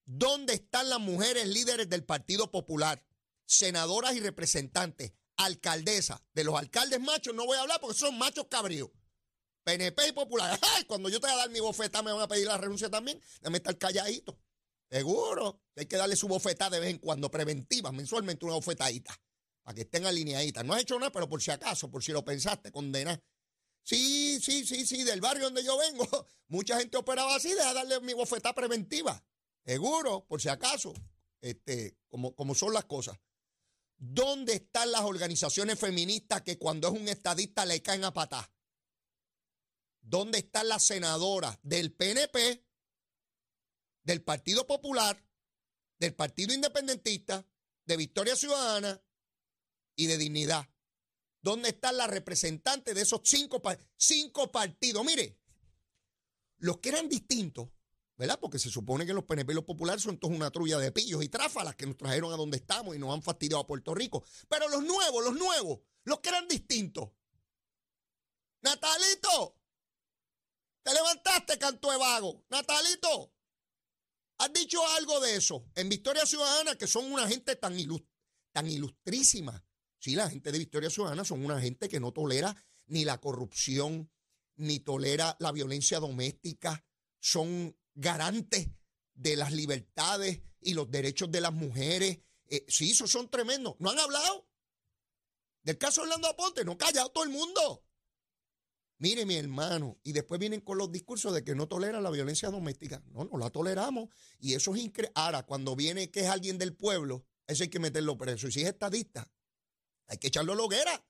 ¿Dónde 0.05 0.55
están 0.55 0.89
las 0.89 1.01
mujeres 1.01 1.47
líderes 1.47 1.89
del 1.89 2.05
Partido 2.05 2.51
Popular? 2.51 3.05
senadoras 3.51 4.15
y 4.15 4.21
representantes, 4.21 5.13
alcaldesa, 5.37 6.23
de 6.33 6.45
los 6.45 6.55
alcaldes 6.55 7.01
machos 7.01 7.35
no 7.35 7.45
voy 7.45 7.57
a 7.57 7.63
hablar 7.63 7.81
porque 7.81 7.99
son 7.99 8.17
machos 8.17 8.47
cabríos. 8.49 8.91
PNP 9.71 10.09
y 10.09 10.13
Popular. 10.13 10.59
Ay, 10.77 10.85
cuando 10.85 11.09
yo 11.09 11.21
te 11.21 11.27
voy 11.29 11.35
a 11.35 11.39
dar 11.39 11.51
mi 11.51 11.61
bofeta 11.61 12.03
me 12.03 12.13
van 12.13 12.23
a 12.23 12.29
pedir 12.29 12.47
la 12.47 12.59
renuncia 12.59 12.91
también. 12.91 13.21
Déjame 13.41 13.59
estar 13.59 13.77
calladito. 13.79 14.39
Seguro. 14.91 15.61
Hay 15.77 15.87
que 15.87 15.97
darle 15.97 16.17
su 16.17 16.27
bofeta 16.27 16.69
de 16.69 16.81
vez 16.81 16.91
en 16.91 16.99
cuando, 16.99 17.31
preventiva, 17.31 17.93
mensualmente 17.93 18.45
una 18.45 18.55
bofetadita. 18.55 19.15
Para 19.63 19.75
que 19.75 19.83
estén 19.83 20.07
alineaditas. 20.07 20.65
No 20.65 20.75
has 20.75 20.83
hecho 20.83 20.99
nada, 20.99 21.13
pero 21.13 21.29
por 21.29 21.41
si 21.41 21.51
acaso, 21.53 21.91
por 21.91 22.03
si 22.03 22.13
lo 22.13 22.25
pensaste, 22.25 22.73
condena. 22.73 23.21
Sí, 23.83 24.41
sí, 24.43 24.67
sí, 24.67 24.87
sí, 24.87 25.05
del 25.05 25.21
barrio 25.21 25.45
donde 25.45 25.63
yo 25.63 25.79
vengo. 25.79 26.07
Mucha 26.49 26.79
gente 26.79 26.97
operaba 26.97 27.37
así, 27.37 27.51
deja 27.51 27.73
darle 27.73 28.01
mi 28.01 28.15
bofeta 28.15 28.53
preventiva. 28.53 29.23
Seguro, 29.65 30.27
por 30.27 30.41
si 30.41 30.49
acaso. 30.49 30.93
Este, 31.41 31.97
como, 32.09 32.35
como 32.35 32.55
son 32.55 32.73
las 32.73 32.85
cosas. 32.87 33.17
¿Dónde 33.97 34.55
están 34.55 34.91
las 34.91 35.03
organizaciones 35.03 35.79
feministas 35.79 36.43
que 36.43 36.59
cuando 36.59 36.89
es 36.89 36.95
un 36.95 37.07
estadista 37.07 37.65
le 37.65 37.83
caen 37.83 38.05
a 38.05 38.13
patá? 38.13 38.51
¿Dónde 40.01 40.39
están 40.39 40.69
las 40.69 40.85
senadoras 40.85 41.59
del 41.63 41.93
PNP, 41.93 42.67
del 44.03 44.23
Partido 44.23 44.67
Popular, 44.67 45.25
del 45.99 46.15
Partido 46.15 46.55
Independentista, 46.55 47.47
de 47.85 47.97
Victoria 47.97 48.37
Ciudadana 48.37 49.03
y 49.97 50.07
de 50.07 50.19
Dignidad? 50.19 50.69
¿Dónde 51.43 51.71
están 51.71 51.97
las 51.97 52.11
representantes 52.11 52.95
de 52.95 53.03
esos 53.03 53.21
cinco, 53.25 53.63
cinco 53.97 54.51
partidos? 54.53 55.05
Mire, 55.05 55.39
los 56.59 56.79
que 56.79 56.91
eran 56.91 57.09
distintos 57.09 57.71
¿verdad? 58.21 58.39
Porque 58.39 58.59
se 58.59 58.69
supone 58.69 59.07
que 59.07 59.15
los 59.15 59.25
PNP 59.25 59.53
y 59.53 59.55
los 59.55 59.65
populares 59.65 60.03
son 60.03 60.19
todos 60.19 60.35
una 60.35 60.51
trulla 60.51 60.77
de 60.79 60.93
pillos 60.93 61.25
y 61.25 61.31
tráfalas 61.31 61.75
que 61.75 61.87
nos 61.87 61.97
trajeron 61.97 62.35
a 62.35 62.37
donde 62.37 62.59
estamos 62.59 62.95
y 62.95 62.99
nos 62.99 63.15
han 63.15 63.23
fastidiado 63.23 63.63
a 63.63 63.67
Puerto 63.67 63.95
Rico. 63.95 64.23
Pero 64.47 64.69
los 64.69 64.85
nuevos, 64.85 65.25
los 65.25 65.35
nuevos, 65.35 65.81
los 66.05 66.21
que 66.21 66.29
eran 66.29 66.47
distintos. 66.47 67.09
Natalito, 68.61 69.60
te 70.83 70.95
levantaste, 70.95 71.59
canto 71.59 71.91
de 71.91 71.99
vago. 71.99 72.45
Natalito, 72.49 73.33
has 74.39 74.53
dicho 74.53 74.87
algo 74.97 75.21
de 75.21 75.37
eso 75.37 75.67
en 75.75 75.89
Victoria 75.89 76.25
Ciudadana, 76.27 76.77
que 76.77 76.87
son 76.87 77.13
una 77.13 77.29
gente 77.29 77.57
tan, 77.57 77.77
tan 78.53 78.67
ilustrísima. 78.67 79.65
Sí, 79.99 80.15
la 80.15 80.31
gente 80.31 80.51
de 80.51 80.59
Victoria 80.59 80.89
Ciudadana 80.89 81.25
son 81.25 81.45
una 81.45 81.61
gente 81.61 81.89
que 81.89 82.01
no 82.01 82.13
tolera 82.13 82.57
ni 82.87 83.05
la 83.05 83.21
corrupción, 83.21 84.11
ni 84.57 84.81
tolera 84.81 85.37
la 85.41 85.53
violencia 85.53 86.01
doméstica. 86.01 86.85
Son 87.21 87.77
garante 87.95 88.75
de 89.15 89.37
las 89.37 89.53
libertades 89.53 90.41
y 90.61 90.75
los 90.75 90.91
derechos 90.91 91.31
de 91.31 91.43
las 91.43 91.53
mujeres. 91.53 92.19
Eh, 92.47 92.65
sí, 92.69 92.93
esos 92.93 93.11
son 93.11 93.31
tremendos. 93.31 93.77
¿No 93.79 93.91
han 93.91 93.99
hablado? 93.99 94.49
Del 95.63 95.77
caso 95.77 96.03
Orlando 96.03 96.29
Aponte, 96.29 96.65
no 96.65 96.73
ha 96.73 96.79
callado 96.79 97.11
todo 97.11 97.25
el 97.25 97.31
mundo. 97.31 97.85
Mire, 99.01 99.25
mi 99.25 99.35
hermano, 99.37 99.99
y 100.05 100.13
después 100.13 100.39
vienen 100.39 100.61
con 100.61 100.77
los 100.77 100.93
discursos 100.93 101.33
de 101.33 101.43
que 101.43 101.55
no 101.55 101.67
toleran 101.67 102.03
la 102.03 102.11
violencia 102.11 102.51
doméstica. 102.51 103.03
No, 103.07 103.25
no 103.25 103.39
la 103.39 103.49
toleramos. 103.49 104.11
Y 104.39 104.53
eso 104.53 104.75
es 104.75 104.83
increíble. 104.83 105.11
Ahora, 105.15 105.47
cuando 105.47 105.75
viene 105.75 106.11
que 106.11 106.21
es 106.21 106.27
alguien 106.27 106.59
del 106.59 106.77
pueblo, 106.77 107.25
eso 107.47 107.63
hay 107.63 107.71
que 107.71 107.79
meterlo 107.79 108.19
preso. 108.19 108.47
Y 108.47 108.53
si 108.53 108.61
es 108.61 108.69
estadista, 108.69 109.27
hay 110.07 110.19
que 110.19 110.27
echarlo 110.27 110.53
a 110.53 110.57
la 110.57 110.65
hoguera. 110.65 111.03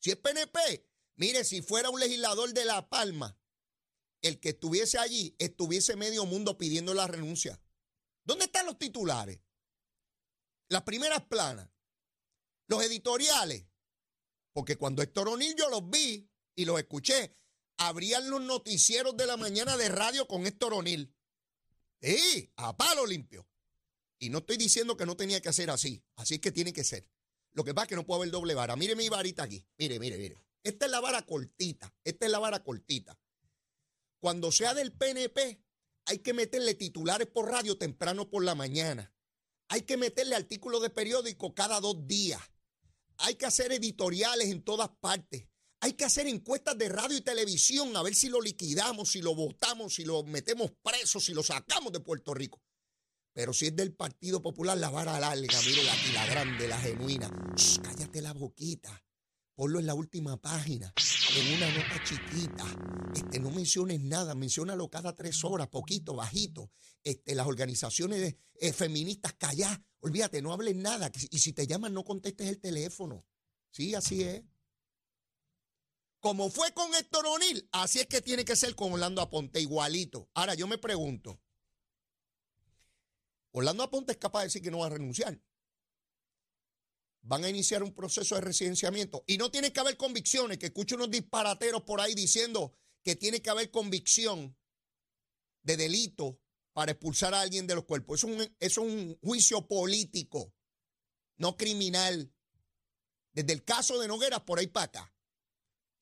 Si 0.00 0.10
es 0.10 0.16
PNP, 0.16 0.84
mire, 1.14 1.44
si 1.44 1.62
fuera 1.62 1.90
un 1.90 2.00
legislador 2.00 2.52
de 2.52 2.64
La 2.64 2.88
Palma, 2.88 3.38
el 4.20 4.40
que 4.40 4.48
estuviese 4.48 4.98
allí 4.98 5.36
estuviese 5.38 5.94
medio 5.94 6.26
mundo 6.26 6.58
pidiendo 6.58 6.92
la 6.92 7.06
renuncia. 7.06 7.62
¿Dónde 8.24 8.46
están 8.46 8.66
los 8.66 8.80
titulares? 8.80 9.38
Las 10.68 10.82
primeras 10.82 11.22
planas, 11.26 11.70
los 12.66 12.82
editoriales. 12.82 13.64
Porque 14.52 14.76
cuando 14.76 15.02
Héctor 15.02 15.28
O'Neill 15.28 15.54
yo 15.54 15.70
los 15.70 15.88
vi 15.88 16.28
y 16.54 16.64
los 16.64 16.78
escuché, 16.78 17.36
abrían 17.76 18.30
los 18.30 18.40
noticieros 18.42 19.16
de 19.16 19.26
la 19.26 19.36
mañana 19.36 19.76
de 19.76 19.88
radio 19.88 20.26
con 20.26 20.46
Héctor 20.46 20.74
O'Neill. 20.74 21.14
Sí, 22.00 22.52
a 22.56 22.76
palo 22.76 23.06
limpio. 23.06 23.48
Y 24.18 24.30
no 24.30 24.38
estoy 24.38 24.56
diciendo 24.56 24.96
que 24.96 25.06
no 25.06 25.16
tenía 25.16 25.40
que 25.40 25.48
hacer 25.48 25.70
así. 25.70 26.04
Así 26.16 26.34
es 26.34 26.40
que 26.40 26.52
tiene 26.52 26.72
que 26.72 26.84
ser. 26.84 27.08
Lo 27.52 27.64
que 27.64 27.74
pasa 27.74 27.84
es 27.84 27.88
que 27.90 27.96
no 27.96 28.06
puedo 28.06 28.20
haber 28.20 28.30
doble 28.30 28.54
vara. 28.54 28.76
Mire 28.76 28.96
mi 28.96 29.08
varita 29.08 29.42
aquí. 29.42 29.66
Mire, 29.78 29.98
mire, 29.98 30.16
mire. 30.16 30.44
Esta 30.62 30.86
es 30.86 30.92
la 30.92 31.00
vara 31.00 31.22
cortita. 31.22 31.92
Esta 32.04 32.26
es 32.26 32.32
la 32.32 32.38
vara 32.38 32.62
cortita. 32.62 33.18
Cuando 34.20 34.52
sea 34.52 34.74
del 34.74 34.92
PNP, 34.92 35.60
hay 36.06 36.18
que 36.18 36.34
meterle 36.34 36.74
titulares 36.74 37.26
por 37.26 37.50
radio 37.50 37.76
temprano 37.76 38.30
por 38.30 38.44
la 38.44 38.54
mañana. 38.54 39.12
Hay 39.68 39.82
que 39.82 39.96
meterle 39.96 40.36
artículos 40.36 40.82
de 40.82 40.90
periódico 40.90 41.54
cada 41.54 41.80
dos 41.80 42.06
días. 42.06 42.40
Hay 43.18 43.34
que 43.34 43.46
hacer 43.46 43.72
editoriales 43.72 44.48
en 44.48 44.62
todas 44.62 44.88
partes. 45.00 45.48
Hay 45.84 45.94
que 45.94 46.04
hacer 46.04 46.28
encuestas 46.28 46.78
de 46.78 46.88
radio 46.88 47.16
y 47.16 47.22
televisión 47.22 47.96
a 47.96 48.04
ver 48.04 48.14
si 48.14 48.28
lo 48.28 48.40
liquidamos, 48.40 49.10
si 49.10 49.20
lo 49.20 49.34
votamos, 49.34 49.96
si 49.96 50.04
lo 50.04 50.22
metemos 50.22 50.70
preso, 50.80 51.18
si 51.18 51.34
lo 51.34 51.42
sacamos 51.42 51.92
de 51.92 51.98
Puerto 51.98 52.32
Rico. 52.34 52.62
Pero 53.32 53.52
si 53.52 53.66
es 53.66 53.74
del 53.74 53.92
Partido 53.92 54.40
Popular, 54.40 54.78
la 54.78 54.90
vara 54.90 55.18
larga, 55.18 55.60
mire 55.66 55.82
la, 55.82 55.96
la 56.14 56.26
grande, 56.26 56.68
la 56.68 56.78
genuina. 56.78 57.28
cállate 57.82 58.22
la 58.22 58.32
boquita. 58.32 59.04
Ponlo 59.56 59.80
en 59.80 59.86
la 59.86 59.94
última 59.94 60.40
página, 60.40 60.94
en 61.36 61.56
una 61.56 61.68
nota 61.68 62.04
chiquita. 62.04 62.64
Este, 63.12 63.40
no 63.40 63.50
menciones 63.50 64.00
nada, 64.00 64.36
menciónalo 64.36 64.88
cada 64.88 65.16
tres 65.16 65.42
horas, 65.42 65.66
poquito, 65.66 66.14
bajito. 66.14 66.70
Este, 67.02 67.34
las 67.34 67.48
organizaciones 67.48 68.36
eh, 68.54 68.72
feministas, 68.72 69.32
callá, 69.32 69.82
olvídate, 69.98 70.42
no 70.42 70.52
hables 70.52 70.76
nada. 70.76 71.10
Y 71.30 71.40
si 71.40 71.52
te 71.52 71.66
llaman, 71.66 71.92
no 71.92 72.04
contestes 72.04 72.46
el 72.46 72.60
teléfono. 72.60 73.26
Sí, 73.72 73.96
así 73.96 74.22
es. 74.22 74.44
Como 76.22 76.48
fue 76.50 76.72
con 76.72 76.94
Héctor 76.94 77.26
O'Neill, 77.26 77.68
así 77.72 78.00
es 78.00 78.06
que 78.06 78.22
tiene 78.22 78.46
que 78.46 78.56
ser 78.56 78.74
con 78.74 78.94
Orlando 78.94 79.20
Aponte, 79.20 79.60
igualito. 79.60 80.30
Ahora, 80.32 80.54
yo 80.54 80.66
me 80.66 80.78
pregunto, 80.78 81.38
Orlando 83.50 83.82
Aponte 83.82 84.12
es 84.12 84.18
capaz 84.18 84.40
de 84.40 84.46
decir 84.46 84.62
que 84.62 84.70
no 84.70 84.78
va 84.78 84.86
a 84.86 84.90
renunciar 84.90 85.38
van 87.22 87.44
a 87.44 87.48
iniciar 87.48 87.82
un 87.82 87.94
proceso 87.94 88.34
de 88.34 88.40
residenciamiento 88.40 89.24
y 89.26 89.38
no 89.38 89.50
tiene 89.50 89.72
que 89.72 89.80
haber 89.80 89.96
convicciones, 89.96 90.58
que 90.58 90.66
escucho 90.66 90.96
unos 90.96 91.10
disparateros 91.10 91.82
por 91.82 92.00
ahí 92.00 92.14
diciendo 92.14 92.74
que 93.02 93.16
tiene 93.16 93.40
que 93.40 93.50
haber 93.50 93.70
convicción 93.70 94.56
de 95.62 95.76
delito 95.76 96.40
para 96.72 96.92
expulsar 96.92 97.34
a 97.34 97.40
alguien 97.40 97.66
de 97.66 97.76
los 97.76 97.84
cuerpos. 97.84 98.18
Es 98.18 98.24
un, 98.24 98.56
es 98.58 98.78
un 98.78 99.18
juicio 99.22 99.66
político. 99.66 100.52
no 101.36 101.56
criminal. 101.56 102.32
Desde 103.32 103.52
el 103.52 103.64
caso 103.64 103.98
de 103.98 104.08
Nogueras 104.08 104.42
por 104.42 104.58
ahí 104.58 104.66
para 104.66 104.86
acá. 104.86 105.14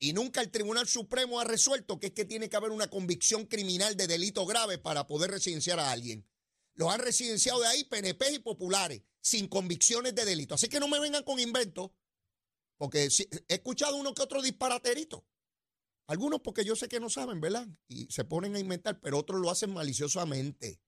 Y 0.02 0.14
nunca 0.14 0.40
el 0.40 0.50
Tribunal 0.50 0.88
Supremo 0.88 1.40
ha 1.40 1.45
resuelto 1.45 2.00
que 2.00 2.07
es 2.07 2.12
que 2.14 2.25
tiene 2.25 2.49
que 2.49 2.57
haber 2.57 2.71
una 2.71 2.88
convicción 2.88 3.45
criminal 3.45 3.97
de 3.97 4.07
delito 4.07 4.47
grave 4.47 4.78
para 4.78 5.07
poder 5.07 5.30
residenciar 5.30 5.78
a 5.78 5.92
alguien. 5.92 6.26
Los 6.75 6.90
han 6.90 7.00
residenciado 7.00 7.61
de 7.61 7.66
ahí 7.66 7.85
PNP 7.85 8.33
y 8.33 8.38
populares, 8.38 9.02
sin 9.21 9.47
convicciones 9.47 10.14
de 10.14 10.25
delito. 10.25 10.54
Así 10.54 10.69
que 10.69 10.80
no 10.80 10.88
me 10.88 10.99
vengan 10.99 11.23
con 11.23 11.38
inventos, 11.38 11.90
porque 12.78 13.09
he 13.49 13.54
escuchado 13.54 13.97
uno 13.97 14.14
que 14.14 14.23
otro 14.23 14.40
disparaterito. 14.40 15.26
Algunos 16.07 16.40
porque 16.40 16.64
yo 16.64 16.75
sé 16.75 16.88
que 16.88 16.99
no 16.99 17.11
saben, 17.11 17.38
¿verdad? 17.42 17.69
Y 17.87 18.11
se 18.11 18.25
ponen 18.25 18.57
a 18.57 18.59
inventar, 18.59 18.99
pero 19.00 19.19
otros 19.19 19.38
lo 19.38 19.50
hacen 19.50 19.71
maliciosamente. 19.71 20.80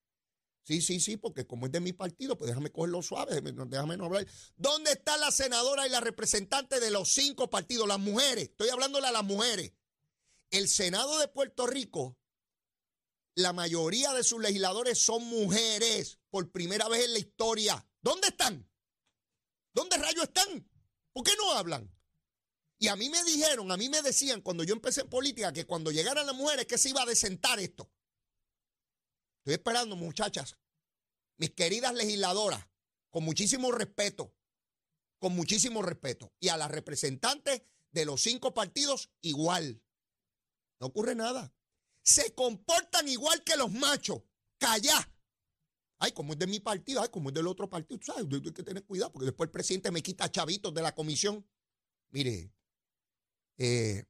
Sí, 0.64 0.80
sí, 0.80 1.00
sí, 1.00 1.16
porque 1.16 1.46
como 1.46 1.66
es 1.66 1.72
de 1.72 1.80
mi 1.80 1.92
partido, 1.92 2.38
pues 2.38 2.48
déjame 2.48 2.70
cogerlo 2.70 3.02
suave, 3.02 3.40
déjame, 3.40 3.96
no 3.96 4.04
hablar. 4.04 4.26
¿Dónde 4.56 4.92
está 4.92 5.16
la 5.16 5.32
senadora 5.32 5.86
y 5.86 5.90
la 5.90 6.00
representante 6.00 6.78
de 6.78 6.90
los 6.90 7.12
cinco 7.12 7.50
partidos? 7.50 7.88
Las 7.88 7.98
mujeres, 7.98 8.44
estoy 8.44 8.68
hablándole 8.68 9.08
a 9.08 9.12
las 9.12 9.24
mujeres. 9.24 9.72
El 10.50 10.68
Senado 10.68 11.18
de 11.18 11.26
Puerto 11.26 11.66
Rico, 11.66 12.16
la 13.34 13.52
mayoría 13.52 14.12
de 14.12 14.22
sus 14.22 14.40
legisladores 14.40 15.02
son 15.02 15.24
mujeres 15.24 16.20
por 16.30 16.52
primera 16.52 16.88
vez 16.88 17.06
en 17.06 17.14
la 17.14 17.18
historia. 17.18 17.86
¿Dónde 18.00 18.28
están? 18.28 18.68
¿Dónde 19.74 19.96
rayos 19.96 20.24
están? 20.24 20.68
¿Por 21.12 21.24
qué 21.24 21.32
no 21.38 21.52
hablan? 21.52 21.90
Y 22.78 22.88
a 22.88 22.96
mí 22.96 23.08
me 23.10 23.22
dijeron, 23.24 23.70
a 23.72 23.76
mí 23.76 23.88
me 23.88 24.02
decían 24.02 24.42
cuando 24.42 24.64
yo 24.64 24.74
empecé 24.74 25.02
en 25.02 25.08
política 25.08 25.52
que 25.52 25.66
cuando 25.66 25.90
llegaran 25.90 26.26
las 26.26 26.34
mujeres 26.34 26.66
que 26.66 26.78
se 26.78 26.90
iba 26.90 27.02
a 27.02 27.06
desentar 27.06 27.58
esto. 27.58 27.90
Estoy 29.42 29.54
esperando, 29.54 29.96
muchachas, 29.96 30.56
mis 31.36 31.50
queridas 31.50 31.92
legisladoras, 31.94 32.64
con 33.10 33.24
muchísimo 33.24 33.72
respeto, 33.72 34.32
con 35.18 35.34
muchísimo 35.34 35.82
respeto. 35.82 36.32
Y 36.38 36.48
a 36.48 36.56
las 36.56 36.70
representantes 36.70 37.62
de 37.90 38.04
los 38.04 38.22
cinco 38.22 38.54
partidos, 38.54 39.10
igual. 39.20 39.82
No 40.78 40.86
ocurre 40.86 41.16
nada. 41.16 41.52
Se 42.04 42.32
comportan 42.36 43.08
igual 43.08 43.42
que 43.42 43.56
los 43.56 43.72
machos. 43.72 44.22
Callá. 44.58 45.12
Ay, 45.98 46.12
como 46.12 46.34
es 46.34 46.38
de 46.38 46.46
mi 46.46 46.60
partido, 46.60 47.02
ay, 47.02 47.08
como 47.08 47.30
es 47.30 47.34
del 47.34 47.48
otro 47.48 47.68
partido. 47.68 48.00
¿Sabes? 48.00 48.26
Hay 48.32 48.52
que 48.52 48.62
tener 48.62 48.84
cuidado 48.84 49.10
porque 49.10 49.26
después 49.26 49.48
el 49.48 49.52
presidente 49.52 49.90
me 49.90 50.04
quita 50.04 50.30
chavitos 50.30 50.72
de 50.72 50.82
la 50.82 50.94
comisión. 50.94 51.44
Mire, 52.10 52.54
eh, 53.58 54.04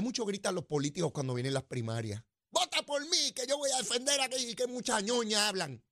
mucho 0.00 0.24
gritan 0.24 0.54
los 0.54 0.66
políticos 0.66 1.10
cuando 1.10 1.34
vienen 1.34 1.54
las 1.54 1.64
primarias 1.64 2.22
que 3.34 3.46
yo 3.46 3.58
voy 3.58 3.70
a 3.72 3.78
defender 3.78 4.20
aquí 4.20 4.36
y 4.36 4.54
que 4.54 4.66
muchas 4.66 5.02
ñoñas 5.02 5.42
hablan. 5.42 5.84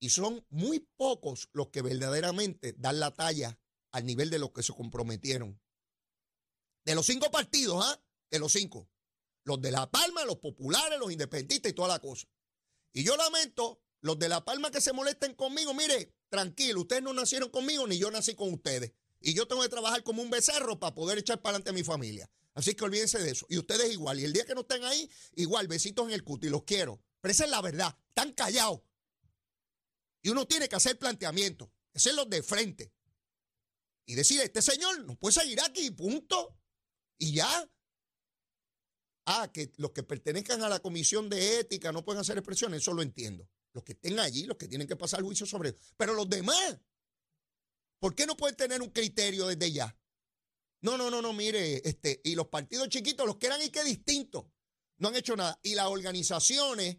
Y 0.00 0.10
son 0.10 0.44
muy 0.48 0.80
pocos 0.96 1.48
los 1.52 1.68
que 1.68 1.82
verdaderamente 1.82 2.74
dan 2.78 3.00
la 3.00 3.14
talla 3.14 3.60
al 3.92 4.06
nivel 4.06 4.30
de 4.30 4.38
los 4.38 4.50
que 4.50 4.62
se 4.62 4.72
comprometieron. 4.72 5.60
De 6.84 6.94
los 6.94 7.06
cinco 7.06 7.30
partidos, 7.30 7.84
¿ah? 7.84 8.02
De 8.30 8.38
los 8.38 8.52
cinco. 8.52 8.88
Los 9.44 9.60
de 9.60 9.70
La 9.70 9.90
Palma, 9.90 10.24
los 10.24 10.38
populares, 10.38 10.98
los 10.98 11.12
independentistas 11.12 11.72
y 11.72 11.74
toda 11.74 11.88
la 11.88 11.98
cosa. 11.98 12.26
Y 12.92 13.04
yo 13.04 13.16
lamento, 13.16 13.82
los 14.00 14.18
de 14.18 14.28
La 14.28 14.44
Palma 14.44 14.70
que 14.70 14.80
se 14.80 14.92
molesten 14.92 15.34
conmigo, 15.34 15.74
mire, 15.74 16.14
tranquilo, 16.28 16.80
ustedes 16.80 17.02
no 17.02 17.12
nacieron 17.12 17.50
conmigo 17.50 17.86
ni 17.86 17.98
yo 17.98 18.10
nací 18.10 18.34
con 18.34 18.52
ustedes. 18.52 18.92
Y 19.20 19.34
yo 19.34 19.46
tengo 19.46 19.62
que 19.62 19.68
trabajar 19.68 20.02
como 20.02 20.22
un 20.22 20.30
becerro 20.30 20.80
para 20.80 20.94
poder 20.94 21.18
echar 21.18 21.42
para 21.42 21.56
adelante 21.56 21.70
a 21.70 21.74
mi 21.74 21.84
familia. 21.84 22.30
Así 22.54 22.74
que 22.74 22.84
olvídense 22.84 23.18
de 23.18 23.30
eso. 23.30 23.46
Y 23.48 23.58
ustedes 23.58 23.92
igual. 23.92 24.20
Y 24.20 24.24
el 24.24 24.32
día 24.32 24.44
que 24.44 24.54
no 24.54 24.62
estén 24.62 24.84
ahí, 24.84 25.10
igual, 25.36 25.68
besitos 25.68 26.06
en 26.06 26.12
el 26.12 26.24
cuti, 26.24 26.48
los 26.48 26.64
quiero. 26.64 27.00
Pero 27.20 27.32
esa 27.32 27.44
es 27.44 27.50
la 27.50 27.62
verdad. 27.62 27.96
Están 28.08 28.32
callados. 28.32 28.80
Y 30.22 30.28
uno 30.28 30.46
tiene 30.46 30.68
que 30.68 30.76
hacer 30.76 30.98
planteamientos, 30.98 31.68
hacerlos 31.94 32.28
de 32.28 32.42
frente. 32.42 32.92
Y 34.06 34.14
decir, 34.14 34.40
este 34.40 34.60
señor 34.60 35.04
no 35.06 35.16
puede 35.16 35.34
seguir 35.40 35.60
aquí, 35.60 35.90
punto. 35.92 36.58
Y 37.16 37.34
ya. 37.34 37.70
Ah, 39.26 39.50
que 39.52 39.70
los 39.76 39.92
que 39.92 40.02
pertenezcan 40.02 40.62
a 40.62 40.68
la 40.68 40.80
comisión 40.80 41.28
de 41.28 41.60
ética 41.60 41.92
no 41.92 42.04
pueden 42.04 42.20
hacer 42.20 42.36
expresiones, 42.36 42.80
eso 42.80 42.92
lo 42.92 43.02
entiendo. 43.02 43.48
Los 43.72 43.84
que 43.84 43.92
estén 43.92 44.18
allí, 44.18 44.44
los 44.44 44.56
que 44.56 44.66
tienen 44.66 44.88
que 44.88 44.96
pasar 44.96 45.22
juicio 45.22 45.46
sobre 45.46 45.70
eso. 45.70 45.78
Pero 45.96 46.14
los 46.14 46.28
demás, 46.28 46.78
¿por 48.00 48.14
qué 48.14 48.26
no 48.26 48.36
pueden 48.36 48.56
tener 48.56 48.82
un 48.82 48.90
criterio 48.90 49.46
desde 49.46 49.70
ya? 49.70 49.96
No, 50.82 50.96
no, 50.96 51.10
no, 51.10 51.20
no, 51.20 51.32
mire, 51.32 51.86
este, 51.86 52.20
y 52.24 52.34
los 52.34 52.48
partidos 52.48 52.88
chiquitos, 52.88 53.26
los 53.26 53.36
que 53.36 53.46
eran 53.46 53.60
y 53.62 53.68
que 53.68 53.84
distintos, 53.84 54.46
no 54.98 55.08
han 55.08 55.16
hecho 55.16 55.36
nada. 55.36 55.58
Y 55.62 55.74
las 55.74 55.86
organizaciones 55.86 56.98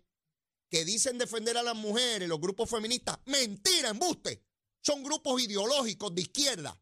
que 0.70 0.86
dicen 0.86 1.18
defender 1.18 1.58
a 1.58 1.64
las 1.64 1.76
mujeres, 1.76 2.30
los 2.30 2.40
grupos 2.40 2.70
feministas, 2.70 3.18
mentira, 3.26 3.90
embuste. 3.90 4.44
Son 4.82 5.04
grupos 5.04 5.42
ideológicos 5.42 6.14
de 6.16 6.22
izquierda, 6.22 6.80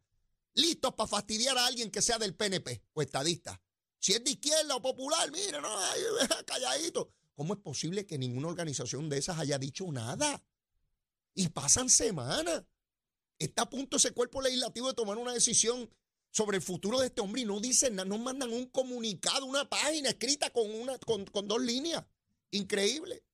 listos 0.54 0.94
para 0.94 1.08
fastidiar 1.08 1.58
a 1.58 1.66
alguien 1.66 1.90
que 1.90 2.00
sea 2.00 2.18
del 2.18 2.34
PNP 2.34 2.82
o 2.92 3.02
estadista. 3.02 3.60
Si 3.98 4.12
es 4.12 4.24
de 4.24 4.30
izquierda 4.30 4.76
o 4.76 4.82
popular, 4.82 5.30
mire, 5.30 5.60
no, 5.60 5.68
calladito. 6.46 7.12
¿Cómo 7.34 7.54
es 7.54 7.60
posible 7.60 8.06
que 8.06 8.18
ninguna 8.18 8.48
organización 8.48 9.08
de 9.08 9.18
esas 9.18 9.38
haya 9.38 9.58
dicho 9.58 9.90
nada? 9.90 10.42
Y 11.34 11.48
pasan 11.48 11.88
semanas. 11.88 12.64
Está 13.38 13.62
a 13.62 13.70
punto 13.70 13.96
ese 13.96 14.12
cuerpo 14.12 14.40
legislativo 14.42 14.88
de 14.88 14.94
tomar 14.94 15.16
una 15.16 15.32
decisión 15.32 15.90
sobre 16.30 16.58
el 16.58 16.62
futuro 16.62 17.00
de 17.00 17.06
este 17.06 17.20
hombre 17.20 17.42
y 17.42 17.44
no 17.44 17.60
dicen 17.60 17.96
nada, 17.96 18.08
no 18.08 18.18
mandan 18.18 18.52
un 18.52 18.66
comunicado, 18.66 19.46
una 19.46 19.68
página 19.68 20.10
escrita 20.10 20.50
con, 20.50 20.70
una, 20.70 20.98
con, 20.98 21.48
dos 21.48 21.60
líneas. 21.60 22.04
Increíble. 22.50 23.24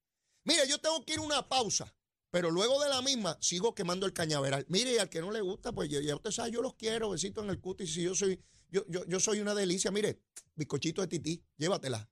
Mire, 0.45 0.67
yo 0.69 0.79
tengo 0.79 1.05
que 1.05 1.15
ir 1.15 1.19
a 1.19 1.23
una 1.23 1.49
pausa, 1.49 1.95
pero 2.31 2.51
luego 2.51 2.83
de 2.83 2.89
la 2.89 3.03
misma 3.03 3.37
sigo 3.41 3.75
quemando 3.75 4.07
el 4.07 4.13
cañaveral. 4.13 4.65
Mire, 4.69 5.01
al 5.01 5.09
que 5.09 5.21
no 5.21 5.31
le 5.31 5.41
gusta, 5.41 5.73
pues 5.73 5.91
ya, 5.91 6.15
usted 6.15 6.31
sabe, 6.31 6.51
yo 6.51 6.63
los 6.63 6.75
quiero, 6.75 7.11
besito 7.11 7.43
en 7.43 7.51
el 7.51 7.61
cutis, 7.61 7.93
si 7.93 8.03
yo 8.03 8.15
soy, 8.15 8.41
yo, 8.71 8.85
yo, 8.89 9.05
yo 9.07 9.21
soy 9.21 9.41
una 9.41 9.55
delicia. 9.55 9.91
Mire, 9.91 10.21
bizcochito 10.55 11.01
de 11.01 11.09
tití, 11.09 11.43
llévatela. 11.57 12.09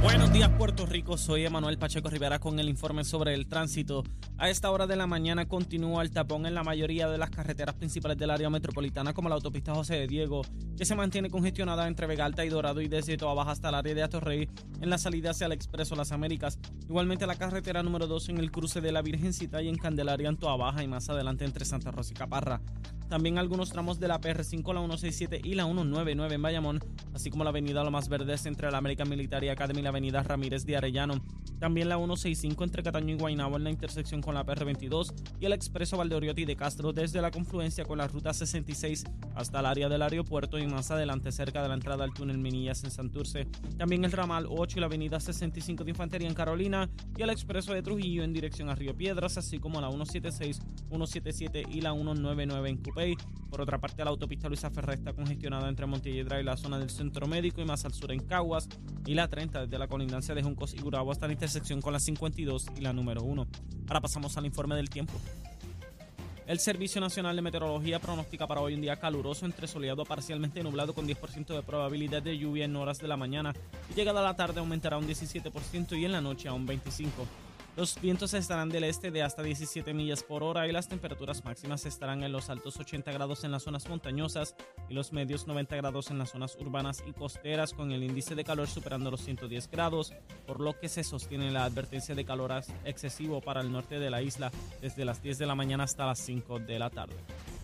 Buenos 0.00 0.32
días 0.32 0.48
Puerto 0.50 0.86
Rico, 0.86 1.18
soy 1.18 1.44
Emanuel 1.44 1.76
Pacheco 1.76 2.08
Rivera 2.08 2.38
con 2.38 2.60
el 2.60 2.68
informe 2.68 3.02
sobre 3.02 3.34
el 3.34 3.48
tránsito. 3.48 4.04
A 4.36 4.48
esta 4.48 4.70
hora 4.70 4.86
de 4.86 4.94
la 4.94 5.08
mañana 5.08 5.48
continúa 5.48 6.02
el 6.02 6.12
tapón 6.12 6.46
en 6.46 6.54
la 6.54 6.62
mayoría 6.62 7.08
de 7.08 7.18
las 7.18 7.30
carreteras 7.30 7.74
principales 7.74 8.16
del 8.16 8.30
área 8.30 8.48
metropolitana 8.48 9.12
como 9.12 9.28
la 9.28 9.34
autopista 9.34 9.74
José 9.74 9.96
de 9.96 10.06
Diego, 10.06 10.42
que 10.76 10.84
se 10.84 10.94
mantiene 10.94 11.30
congestionada 11.30 11.88
entre 11.88 12.06
Vegalta 12.06 12.44
y 12.44 12.48
Dorado 12.48 12.80
y 12.80 12.86
desde 12.86 13.16
Toa 13.16 13.50
hasta 13.50 13.70
el 13.70 13.74
área 13.74 13.94
de 13.94 14.02
Atorrey 14.04 14.48
en 14.80 14.88
la 14.88 14.98
salida 14.98 15.30
hacia 15.30 15.46
el 15.46 15.52
Expreso 15.52 15.96
Las 15.96 16.12
Américas. 16.12 16.60
Igualmente 16.88 17.26
la 17.26 17.34
carretera 17.34 17.82
número 17.82 18.06
2 18.06 18.28
en 18.28 18.38
el 18.38 18.52
cruce 18.52 18.80
de 18.80 18.92
la 18.92 19.02
Virgencita 19.02 19.60
y 19.62 19.68
en 19.68 19.78
Candelaria 19.78 20.28
en 20.28 20.36
Toa 20.36 20.80
y 20.80 20.86
más 20.86 21.08
adelante 21.08 21.44
entre 21.44 21.64
Santa 21.64 21.90
Rosa 21.90 22.12
y 22.12 22.16
Caparra. 22.16 22.60
También 23.08 23.38
algunos 23.38 23.70
tramos 23.70 23.98
de 23.98 24.06
la 24.06 24.20
PR5, 24.20 24.74
la 24.74 24.80
167 24.80 25.40
y 25.42 25.54
la 25.54 25.64
199 25.64 26.34
en 26.34 26.42
Bayamón, 26.42 26.80
así 27.14 27.30
como 27.30 27.42
la 27.42 27.50
avenida 27.50 27.82
Lo 27.82 27.90
Más 27.90 28.10
Verdes 28.10 28.44
entre 28.44 28.70
la 28.70 28.78
American 28.78 29.08
Military 29.08 29.48
Academy 29.48 29.80
y 29.80 29.82
la 29.88 29.90
avenida 29.90 30.22
Ramírez 30.22 30.66
de 30.66 30.76
Arellano. 30.76 31.14
También 31.58 31.88
la 31.88 31.96
165 31.96 32.62
entre 32.62 32.82
Cataño 32.82 33.14
y 33.14 33.18
Guaynabo 33.18 33.56
en 33.56 33.64
la 33.64 33.70
intersección 33.70 34.20
con 34.20 34.34
la 34.34 34.44
PR22 34.44 35.14
y 35.40 35.46
el 35.46 35.52
expreso 35.54 35.96
Valdeoriotti 35.96 36.44
de 36.44 36.54
Castro 36.54 36.92
desde 36.92 37.22
la 37.22 37.30
confluencia 37.30 37.84
con 37.84 37.98
la 37.98 38.06
ruta 38.06 38.34
66 38.34 39.04
hasta 39.34 39.60
el 39.60 39.66
área 39.66 39.88
del 39.88 40.02
aeropuerto 40.02 40.58
y 40.58 40.66
más 40.66 40.90
adelante 40.90 41.32
cerca 41.32 41.62
de 41.62 41.68
la 41.68 41.74
entrada 41.74 42.04
al 42.04 42.12
túnel 42.12 42.38
Minillas 42.38 42.84
en 42.84 42.90
Santurce. 42.90 43.46
También 43.78 44.04
el 44.04 44.12
ramal 44.12 44.46
8 44.48 44.76
y 44.76 44.80
la 44.80 44.86
avenida 44.86 45.18
65 45.18 45.84
de 45.84 45.90
Infantería 45.90 46.28
en 46.28 46.34
Carolina 46.34 46.90
y 47.16 47.22
el 47.22 47.30
expreso 47.30 47.72
de 47.72 47.82
Trujillo 47.82 48.24
en 48.24 48.34
dirección 48.34 48.68
a 48.68 48.74
Río 48.74 48.94
Piedras, 48.94 49.38
así 49.38 49.58
como 49.58 49.80
la 49.80 49.88
176, 49.88 50.60
177 50.90 51.64
y 51.72 51.80
la 51.80 51.94
199 51.94 52.68
en 52.68 52.76
Cupey. 52.76 53.16
Por 53.50 53.62
otra 53.62 53.78
parte, 53.78 54.04
la 54.04 54.10
autopista 54.10 54.48
Luisa 54.48 54.70
Ferré 54.70 54.94
está 54.94 55.14
congestionada 55.14 55.68
entre 55.68 55.86
Montelledra 55.86 56.40
y 56.40 56.44
la 56.44 56.58
zona 56.58 56.78
del 56.78 56.90
Centro 56.90 57.26
Médico 57.26 57.62
y 57.62 57.64
más 57.64 57.86
al 57.86 57.94
sur 57.94 58.12
en 58.12 58.20
Caguas 58.20 58.68
y 59.06 59.14
la 59.14 59.26
30 59.26 59.62
desde 59.62 59.77
la 59.78 59.88
colindancia 59.88 60.34
de 60.34 60.42
Juncos 60.42 60.74
y 60.74 60.80
Gurabo 60.80 61.12
hasta 61.12 61.26
la 61.26 61.32
intersección 61.32 61.80
con 61.80 61.92
la 61.92 62.00
52 62.00 62.66
y 62.76 62.80
la 62.80 62.92
número 62.92 63.22
1. 63.22 63.46
Ahora 63.86 64.00
pasamos 64.00 64.36
al 64.36 64.46
informe 64.46 64.74
del 64.74 64.90
tiempo. 64.90 65.14
El 66.46 66.58
Servicio 66.60 67.00
Nacional 67.00 67.36
de 67.36 67.42
Meteorología 67.42 67.98
pronostica 67.98 68.46
para 68.46 68.62
hoy 68.62 68.72
un 68.72 68.80
día 68.80 68.96
caluroso 68.96 69.44
entre 69.44 69.68
soleado 69.68 70.06
parcialmente 70.06 70.62
nublado 70.62 70.94
con 70.94 71.06
10% 71.06 71.46
de 71.46 71.62
probabilidad 71.62 72.22
de 72.22 72.38
lluvia 72.38 72.64
en 72.64 72.74
horas 72.74 72.98
de 72.98 73.08
la 73.08 73.18
mañana 73.18 73.52
llegada 73.94 74.22
la 74.22 74.34
tarde 74.34 74.60
aumentará 74.60 74.96
un 74.96 75.06
17% 75.06 75.98
y 75.98 76.06
en 76.06 76.12
la 76.12 76.22
noche 76.22 76.48
a 76.48 76.54
un 76.54 76.66
25%. 76.66 77.47
Los 77.78 78.00
vientos 78.00 78.34
estarán 78.34 78.70
del 78.70 78.82
este 78.82 79.12
de 79.12 79.22
hasta 79.22 79.40
17 79.40 79.94
millas 79.94 80.24
por 80.24 80.42
hora 80.42 80.66
y 80.66 80.72
las 80.72 80.88
temperaturas 80.88 81.44
máximas 81.44 81.86
estarán 81.86 82.24
en 82.24 82.32
los 82.32 82.50
altos 82.50 82.76
80 82.76 83.12
grados 83.12 83.44
en 83.44 83.52
las 83.52 83.62
zonas 83.62 83.88
montañosas 83.88 84.56
y 84.88 84.94
los 84.94 85.12
medios 85.12 85.46
90 85.46 85.76
grados 85.76 86.10
en 86.10 86.18
las 86.18 86.30
zonas 86.30 86.56
urbanas 86.56 87.04
y 87.06 87.12
costeras 87.12 87.74
con 87.74 87.92
el 87.92 88.02
índice 88.02 88.34
de 88.34 88.42
calor 88.42 88.66
superando 88.66 89.12
los 89.12 89.20
110 89.20 89.70
grados, 89.70 90.12
por 90.44 90.58
lo 90.58 90.76
que 90.76 90.88
se 90.88 91.04
sostiene 91.04 91.52
la 91.52 91.62
advertencia 91.62 92.16
de 92.16 92.24
calor 92.24 92.50
excesivo 92.84 93.40
para 93.40 93.60
el 93.60 93.70
norte 93.70 94.00
de 94.00 94.10
la 94.10 94.22
isla 94.22 94.50
desde 94.80 95.04
las 95.04 95.22
10 95.22 95.38
de 95.38 95.46
la 95.46 95.54
mañana 95.54 95.84
hasta 95.84 96.04
las 96.04 96.18
5 96.18 96.58
de 96.58 96.80
la 96.80 96.90
tarde. 96.90 97.14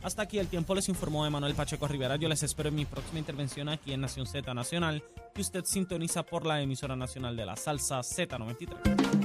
Hasta 0.04 0.22
aquí 0.22 0.38
el 0.38 0.46
tiempo 0.46 0.76
les 0.76 0.88
informó 0.88 1.26
Emanuel 1.26 1.56
Pacheco 1.56 1.88
Rivera. 1.88 2.14
Yo 2.14 2.28
les 2.28 2.44
espero 2.44 2.68
en 2.68 2.76
mi 2.76 2.84
próxima 2.84 3.18
intervención 3.18 3.68
aquí 3.68 3.92
en 3.92 4.02
Nación 4.02 4.28
Z 4.28 4.54
Nacional, 4.54 5.02
que 5.34 5.40
usted 5.40 5.64
sintoniza 5.64 6.22
por 6.22 6.46
la 6.46 6.62
emisora 6.62 6.94
nacional 6.94 7.34
de 7.34 7.46
la 7.46 7.56
salsa 7.56 7.98
Z93. 7.98 9.23